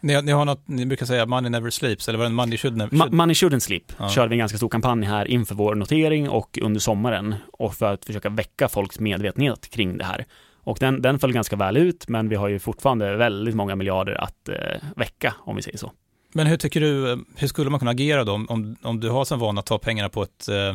Ni, 0.00 0.22
ni 0.22 0.32
har 0.32 0.44
något, 0.44 0.68
ni 0.68 0.86
brukar 0.86 1.06
säga 1.06 1.26
money 1.26 1.50
never 1.50 1.70
sleeps, 1.70 2.08
eller 2.08 2.18
vad 2.18 2.32
money 2.32 2.58
should 2.58 2.76
never 2.76 2.98
should. 2.98 3.12
Money 3.12 3.34
shouldn't 3.34 3.58
sleep 3.58 3.92
Ja. 3.98 4.08
körde 4.08 4.28
vi 4.28 4.34
en 4.34 4.38
ganska 4.38 4.58
stor 4.58 4.68
kampanj 4.68 5.06
här 5.06 5.24
inför 5.28 5.54
vår 5.54 5.74
notering 5.74 6.28
och 6.28 6.58
under 6.62 6.80
sommaren 6.80 7.34
och 7.52 7.74
för 7.74 7.92
att 7.92 8.04
försöka 8.04 8.28
väcka 8.28 8.68
folks 8.68 8.98
medvetenhet 9.00 9.70
kring 9.70 9.98
det 9.98 10.04
här. 10.04 10.24
Och 10.54 10.76
den, 10.80 11.02
den 11.02 11.18
föll 11.18 11.32
ganska 11.32 11.56
väl 11.56 11.76
ut, 11.76 12.08
men 12.08 12.28
vi 12.28 12.36
har 12.36 12.48
ju 12.48 12.58
fortfarande 12.58 13.16
väldigt 13.16 13.54
många 13.54 13.76
miljarder 13.76 14.14
att 14.24 14.48
eh, 14.48 14.54
väcka, 14.96 15.34
om 15.38 15.56
vi 15.56 15.62
säger 15.62 15.78
så. 15.78 15.92
Men 16.32 16.46
hur 16.46 16.56
tycker 16.56 16.80
du, 16.80 17.10
eh, 17.12 17.18
hur 17.36 17.48
skulle 17.48 17.70
man 17.70 17.78
kunna 17.78 17.90
agera 17.90 18.24
då 18.24 18.32
om, 18.32 18.46
om, 18.48 18.76
om 18.82 19.00
du 19.00 19.10
har 19.10 19.24
som 19.24 19.38
vana 19.38 19.60
att 19.60 19.66
ta 19.66 19.78
pengarna 19.78 20.08
på 20.08 20.22
ett, 20.22 20.48
eh, 20.48 20.74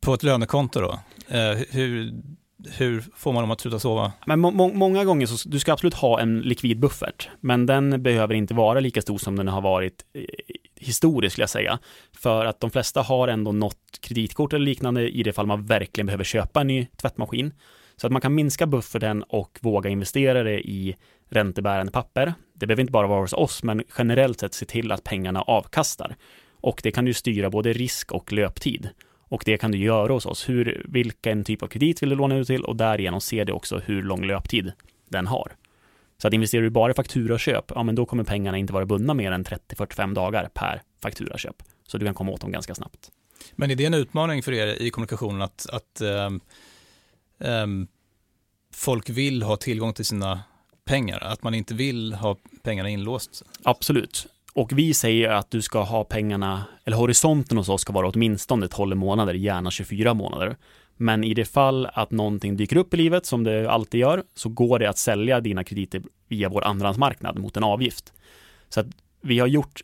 på 0.00 0.14
ett 0.14 0.22
lönekonto 0.22 0.80
då? 0.80 0.98
Eh, 1.28 1.58
hur, 1.70 2.12
hur 2.70 3.04
får 3.16 3.32
man 3.32 3.42
dem 3.42 3.50
att 3.50 3.60
sluta 3.60 3.78
sova? 3.78 4.12
Men 4.26 4.40
må, 4.40 4.50
må, 4.50 4.72
många 4.72 5.04
gånger 5.04 5.26
så 5.26 5.48
du 5.48 5.58
ska 5.58 5.72
absolut 5.72 5.94
ha 5.94 6.20
en 6.20 6.40
likvid 6.40 6.80
buffert, 6.80 7.28
men 7.40 7.66
den 7.66 8.02
behöver 8.02 8.34
inte 8.34 8.54
vara 8.54 8.80
lika 8.80 9.02
stor 9.02 9.18
som 9.18 9.36
den 9.36 9.48
har 9.48 9.60
varit 9.60 10.04
eh, 10.14 10.24
historiskt 10.76 11.32
skulle 11.32 11.42
jag 11.42 11.50
säga. 11.50 11.78
För 12.12 12.44
att 12.44 12.60
de 12.60 12.70
flesta 12.70 13.02
har 13.02 13.28
ändå 13.28 13.52
något 13.52 13.98
kreditkort 14.00 14.52
eller 14.52 14.66
liknande 14.66 15.08
i 15.08 15.22
det 15.22 15.32
fall 15.32 15.46
man 15.46 15.66
verkligen 15.66 16.06
behöver 16.06 16.24
köpa 16.24 16.60
en 16.60 16.66
ny 16.66 16.86
tvättmaskin. 16.96 17.52
Så 17.96 18.06
att 18.06 18.12
man 18.12 18.22
kan 18.22 18.34
minska 18.34 18.66
bufferten 18.66 19.22
och 19.22 19.58
våga 19.62 19.90
investera 19.90 20.42
det 20.42 20.60
i 20.60 20.96
räntebärande 21.28 21.92
papper. 21.92 22.34
Det 22.54 22.66
behöver 22.66 22.80
inte 22.80 22.92
bara 22.92 23.06
vara 23.06 23.20
hos 23.20 23.32
oss, 23.32 23.62
men 23.62 23.82
generellt 23.98 24.40
sett 24.40 24.54
se 24.54 24.66
till 24.66 24.92
att 24.92 25.04
pengarna 25.04 25.42
avkastar. 25.42 26.16
Och 26.60 26.80
det 26.82 26.90
kan 26.90 27.06
ju 27.06 27.14
styra 27.14 27.50
både 27.50 27.72
risk 27.72 28.12
och 28.12 28.32
löptid. 28.32 28.88
Och 29.32 29.42
det 29.44 29.58
kan 29.58 29.70
du 29.70 29.78
göra 29.78 30.12
hos 30.12 30.26
oss. 30.26 30.48
Hur, 30.48 30.86
vilken 30.88 31.44
typ 31.44 31.62
av 31.62 31.66
kredit 31.66 32.02
vill 32.02 32.08
du 32.08 32.16
låna 32.16 32.36
ut 32.36 32.46
till 32.46 32.64
och 32.64 32.76
därigenom 32.76 33.20
ser 33.20 33.44
du 33.44 33.52
också 33.52 33.78
hur 33.78 34.02
lång 34.02 34.24
löptid 34.24 34.72
den 35.08 35.26
har. 35.26 35.52
Så 36.18 36.28
att 36.28 36.34
investerar 36.34 36.62
du 36.62 36.70
bara 36.70 36.92
i 36.92 36.94
fakturaköp, 36.94 37.72
ja 37.74 37.82
men 37.82 37.94
då 37.94 38.06
kommer 38.06 38.24
pengarna 38.24 38.58
inte 38.58 38.72
vara 38.72 38.86
bundna 38.86 39.14
mer 39.14 39.32
än 39.32 39.44
30-45 39.44 40.14
dagar 40.14 40.48
per 40.54 40.82
fakturaköp. 41.02 41.62
Så 41.86 41.98
du 41.98 42.06
kan 42.06 42.14
komma 42.14 42.32
åt 42.32 42.40
dem 42.40 42.52
ganska 42.52 42.74
snabbt. 42.74 43.10
Men 43.52 43.70
är 43.70 43.74
det 43.74 43.84
en 43.84 43.94
utmaning 43.94 44.42
för 44.42 44.52
er 44.52 44.82
i 44.82 44.90
kommunikationen 44.90 45.42
att, 45.42 45.66
att 45.70 46.00
ehm, 46.00 46.40
ehm, 47.38 47.86
folk 48.74 49.10
vill 49.10 49.42
ha 49.42 49.56
tillgång 49.56 49.92
till 49.92 50.06
sina 50.06 50.42
pengar? 50.84 51.18
Att 51.18 51.42
man 51.42 51.54
inte 51.54 51.74
vill 51.74 52.12
ha 52.12 52.36
pengarna 52.62 52.88
inlåst? 52.88 53.42
Absolut. 53.62 54.26
Och 54.54 54.78
vi 54.78 54.94
säger 54.94 55.28
att 55.28 55.50
du 55.50 55.62
ska 55.62 55.82
ha 55.82 56.04
pengarna, 56.04 56.64
eller 56.84 56.96
horisonten 56.96 57.58
hos 57.58 57.68
oss 57.68 57.80
ska 57.80 57.92
vara 57.92 58.08
åtminstone 58.08 58.68
12 58.68 58.96
månader, 58.96 59.34
gärna 59.34 59.70
24 59.70 60.14
månader. 60.14 60.56
Men 60.96 61.24
i 61.24 61.34
det 61.34 61.44
fall 61.44 61.86
att 61.92 62.10
någonting 62.10 62.56
dyker 62.56 62.76
upp 62.76 62.94
i 62.94 62.96
livet, 62.96 63.26
som 63.26 63.44
det 63.44 63.70
alltid 63.70 64.00
gör, 64.00 64.22
så 64.34 64.48
går 64.48 64.78
det 64.78 64.88
att 64.88 64.98
sälja 64.98 65.40
dina 65.40 65.64
krediter 65.64 66.02
via 66.28 66.48
vår 66.48 66.64
andrahandsmarknad 66.64 67.38
mot 67.38 67.56
en 67.56 67.64
avgift. 67.64 68.12
Så 68.68 68.80
att 68.80 68.86
vi 69.20 69.38
har 69.38 69.46
gjort 69.46 69.80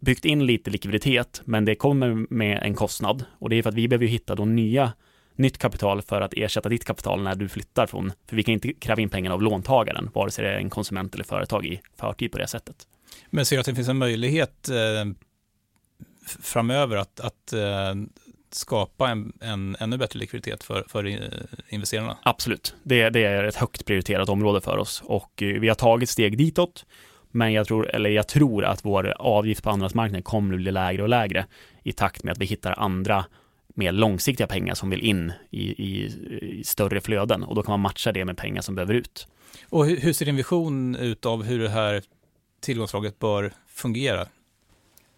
byggt 0.00 0.24
in 0.24 0.46
lite 0.46 0.70
likviditet, 0.70 1.42
men 1.44 1.64
det 1.64 1.74
kommer 1.74 2.26
med 2.34 2.62
en 2.62 2.74
kostnad 2.74 3.24
och 3.38 3.50
det 3.50 3.56
är 3.56 3.62
för 3.62 3.70
att 3.70 3.74
vi 3.74 3.88
behöver 3.88 4.06
hitta 4.06 4.34
då 4.34 4.44
nya 4.44 4.92
nytt 5.36 5.58
kapital 5.58 6.02
för 6.02 6.20
att 6.20 6.34
ersätta 6.36 6.68
ditt 6.68 6.84
kapital 6.84 7.22
när 7.22 7.34
du 7.34 7.48
flyttar 7.48 7.86
från, 7.86 8.12
för 8.26 8.36
vi 8.36 8.42
kan 8.42 8.54
inte 8.54 8.72
kräva 8.72 9.02
in 9.02 9.08
pengarna 9.08 9.34
av 9.34 9.42
låntagaren, 9.42 10.10
vare 10.14 10.30
sig 10.30 10.44
det 10.44 10.50
är 10.50 10.58
en 10.58 10.70
konsument 10.70 11.14
eller 11.14 11.24
företag 11.24 11.66
i 11.66 11.80
förtid 11.96 12.32
på 12.32 12.38
det 12.38 12.46
sättet. 12.46 12.76
Men 13.30 13.46
ser 13.46 13.56
du 13.56 13.60
att 13.60 13.66
det 13.66 13.74
finns 13.74 13.88
en 13.88 13.98
möjlighet 13.98 14.68
eh, 14.68 15.04
framöver 16.40 16.96
att, 16.96 17.20
att 17.20 17.52
eh, 17.52 17.94
skapa 18.50 19.08
en, 19.08 19.32
en 19.40 19.76
ännu 19.80 19.96
bättre 19.96 20.18
likviditet 20.18 20.64
för, 20.64 20.84
för 20.88 21.18
investerarna? 21.68 22.18
Absolut, 22.22 22.74
det, 22.82 23.10
det, 23.10 23.24
är 23.24 23.44
ett 23.44 23.56
högt 23.56 23.84
prioriterat 23.84 24.28
område 24.28 24.60
för 24.60 24.78
oss 24.78 25.02
och 25.04 25.42
eh, 25.42 25.60
vi 25.60 25.68
har 25.68 25.74
tagit 25.74 26.08
steg 26.08 26.38
ditåt. 26.38 26.86
Men 27.32 27.52
jag 27.52 27.66
tror, 27.66 27.90
eller 27.90 28.10
jag 28.10 28.28
tror 28.28 28.64
att 28.64 28.84
vår 28.84 29.14
avgift 29.18 29.62
på 29.62 29.70
andrahandsmarknaden 29.70 30.22
kommer 30.22 30.54
att 30.54 30.60
bli 30.60 30.72
lägre 30.72 31.02
och 31.02 31.08
lägre 31.08 31.46
i 31.82 31.92
takt 31.92 32.24
med 32.24 32.32
att 32.32 32.38
vi 32.38 32.44
hittar 32.44 32.74
andra 32.78 33.24
mer 33.74 33.92
långsiktiga 33.92 34.46
pengar 34.46 34.74
som 34.74 34.90
vill 34.90 35.00
in 35.00 35.32
i, 35.50 35.60
i, 35.60 36.04
i, 36.40 36.64
större 36.64 37.00
flöden 37.00 37.42
och 37.42 37.54
då 37.54 37.62
kan 37.62 37.72
man 37.72 37.80
matcha 37.80 38.12
det 38.12 38.24
med 38.24 38.36
pengar 38.36 38.62
som 38.62 38.74
behöver 38.74 38.94
ut. 38.94 39.26
Och 39.68 39.86
hur, 39.86 39.96
hur 39.96 40.12
ser 40.12 40.26
din 40.26 40.36
vision 40.36 40.96
ut 40.96 41.26
av 41.26 41.42
hur 41.44 41.58
det 41.58 41.68
här 41.68 42.02
tillgångslaget 42.60 43.18
bör 43.18 43.52
fungera? 43.68 44.26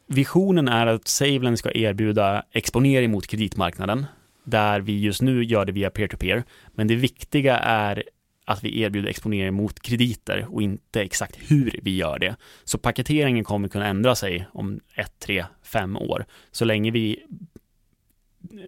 Visionen 0.06 0.68
är 0.68 0.86
att 0.86 1.08
SaveLend 1.08 1.58
ska 1.58 1.72
erbjuda 1.72 2.44
exponering 2.52 3.10
mot 3.10 3.26
kreditmarknaden 3.26 4.06
där 4.44 4.80
vi 4.80 5.00
just 5.00 5.22
nu 5.22 5.44
gör 5.44 5.64
det 5.64 5.72
via 5.72 5.90
peer-to-peer. 5.90 6.44
Men 6.74 6.88
det 6.88 6.94
viktiga 6.96 7.58
är 7.58 8.04
att 8.44 8.64
vi 8.64 8.80
erbjuder 8.80 9.08
exponering 9.08 9.54
mot 9.54 9.80
krediter 9.80 10.46
och 10.50 10.62
inte 10.62 11.02
exakt 11.02 11.38
hur 11.50 11.80
vi 11.82 11.96
gör 11.96 12.18
det. 12.18 12.36
Så 12.64 12.78
paketeringen 12.78 13.44
kommer 13.44 13.68
kunna 13.68 13.86
ändra 13.86 14.14
sig 14.14 14.46
om 14.52 14.80
ett, 14.94 15.18
tre, 15.18 15.44
fem 15.62 15.96
år. 15.96 16.24
Så 16.50 16.64
länge 16.64 16.90
vi 16.90 17.22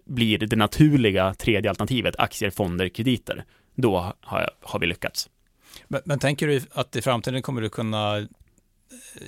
blir 0.05 0.37
det 0.37 0.55
naturliga 0.55 1.33
tredje 1.33 1.69
alternativet, 1.69 2.15
aktier, 2.17 2.49
fonder, 2.49 2.89
krediter, 2.89 3.45
då 3.75 4.13
har, 4.21 4.49
har 4.61 4.79
vi 4.79 4.87
lyckats. 4.87 5.29
Men, 5.87 6.01
men, 6.05 6.19
tänker 6.19 6.47
du 6.47 6.61
att 6.71 6.95
i 6.95 7.01
framtiden 7.01 7.41
kommer 7.41 7.61
du 7.61 7.69
kunna 7.69 8.27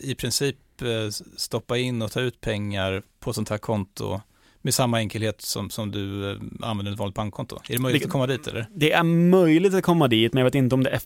i 0.01 0.15
princip 0.15 0.81
eh, 0.81 1.09
stoppa 1.37 1.77
in 1.77 2.01
och 2.01 2.11
ta 2.11 2.21
ut 2.21 2.41
pengar 2.41 3.03
på 3.19 3.33
sånt 3.33 3.49
här 3.49 3.57
konto 3.57 4.21
med 4.61 4.73
samma 4.73 4.97
enkelhet 4.97 5.41
som, 5.41 5.69
som 5.69 5.91
du 5.91 6.31
eh, 6.31 6.37
använder 6.61 6.91
ett 6.91 6.99
vanligt 6.99 7.15
bankkonto? 7.15 7.55
Är 7.69 7.73
det 7.73 7.79
möjligt 7.81 8.01
det, 8.01 8.05
att 8.05 8.11
komma 8.11 8.27
dit 8.27 8.47
eller? 8.47 8.67
Det 8.75 8.91
är 8.91 9.03
möjligt 9.03 9.73
att 9.73 9.83
komma 9.83 10.07
dit, 10.07 10.33
men 10.33 10.41
jag 10.41 10.45
vet 10.45 10.55
inte 10.55 10.75
om 10.75 10.83
det 10.83 10.89
är 10.89 10.99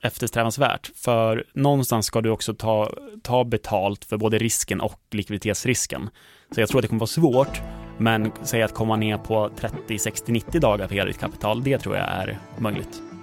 eftersträvansvärt. 0.00 0.90
För 0.96 1.44
någonstans 1.54 2.06
ska 2.06 2.20
du 2.20 2.30
också 2.30 2.54
ta, 2.54 2.94
ta 3.22 3.44
betalt 3.44 4.04
för 4.04 4.16
både 4.16 4.38
risken 4.38 4.80
och 4.80 5.00
likviditetsrisken. 5.10 6.10
Så 6.54 6.60
jag 6.60 6.68
tror 6.68 6.78
att 6.78 6.82
det 6.82 6.88
kommer 6.88 7.00
vara 7.00 7.06
svårt, 7.06 7.60
men 7.98 8.32
säg 8.42 8.62
att 8.62 8.74
komma 8.74 8.96
ner 8.96 9.18
på 9.18 9.50
30, 9.56 9.98
60, 9.98 10.32
90 10.32 10.60
dagar 10.60 10.88
för 10.88 10.94
hela 10.94 11.06
ditt 11.06 11.18
kapital, 11.18 11.62
det 11.62 11.78
tror 11.78 11.96
jag 11.96 12.08
är 12.08 12.38
möjligt. 12.58 13.13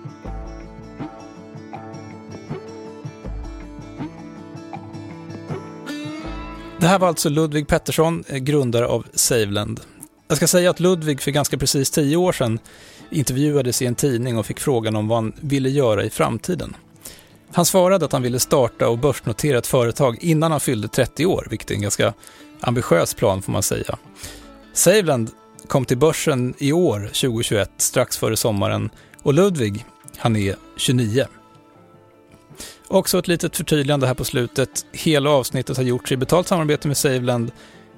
Det 6.82 6.88
här 6.88 7.00
var 7.00 7.08
alltså 7.08 7.30
Ludvig 7.30 7.68
Pettersson, 7.68 8.24
eh, 8.28 8.38
grundare 8.38 8.88
av 8.88 9.08
Saveland. 9.14 9.80
Jag 10.28 10.38
ska 10.38 10.48
säga 10.48 10.70
att 10.70 10.80
Ludvig 10.80 11.22
för 11.22 11.32
ganska 11.32 11.58
precis 11.58 11.92
tio 11.92 12.18
år 12.18 12.32
sedan 12.32 12.60
intervjuades 13.10 13.82
i 13.82 13.86
en 13.86 13.96
tidning 13.96 14.38
och 14.38 14.46
fick 14.46 14.60
frågan 14.60 14.96
om 14.96 15.08
vad 15.08 15.18
han 15.18 15.34
ville 15.40 15.70
göra 15.70 16.04
i 16.04 16.10
framtiden. 16.10 16.76
Han 17.54 17.66
svarade 17.66 18.06
att 18.06 18.12
han 18.12 18.22
ville 18.22 18.40
starta 18.40 18.88
och 18.88 18.98
börsnotera 18.98 19.58
ett 19.58 19.68
företag 19.68 20.18
innan 20.22 20.52
han 20.52 20.60
fyllde 20.60 20.88
30 20.88 21.26
år, 21.26 21.48
vilket 21.50 21.72
är 21.72 21.76
en 21.76 21.82
ganska 21.82 22.14
ambitiös 22.60 23.14
plan 23.14 23.42
får 23.42 23.52
man 23.52 23.64
säga. 23.64 23.98
Saveland 24.74 25.30
kom 25.68 25.86
till 25.86 25.98
börsen 25.98 26.54
i 26.58 26.72
år, 26.72 27.00
2021, 27.00 27.72
strax 27.78 28.18
före 28.18 28.38
sommaren 28.38 28.90
och 29.24 29.34
Ludvig, 29.34 29.86
han 30.18 30.36
är 30.36 30.56
29. 30.78 31.26
Också 32.92 33.20
ett 33.20 33.28
litet 33.28 33.58
förtydligande 33.58 34.08
här 34.08 34.14
på 34.14 34.24
slutet. 34.26 34.86
Hela 34.92 35.30
avsnittet 35.30 35.78
har 35.78 35.84
gjorts 35.84 36.12
i 36.12 36.18
betalt 36.18 36.48
samarbete 36.48 36.88
med 36.88 36.98
Saveland. 36.98 37.52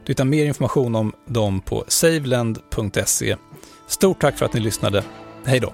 Du 0.05 0.11
hittar 0.11 0.25
mer 0.25 0.45
information 0.45 0.95
om 0.95 1.13
dem 1.25 1.61
på 1.61 1.85
saveland.se. 1.87 3.35
Stort 3.87 4.21
tack 4.21 4.37
för 4.37 4.45
att 4.45 4.53
ni 4.53 4.59
lyssnade. 4.59 5.03
Hej 5.45 5.59
då! 5.59 5.73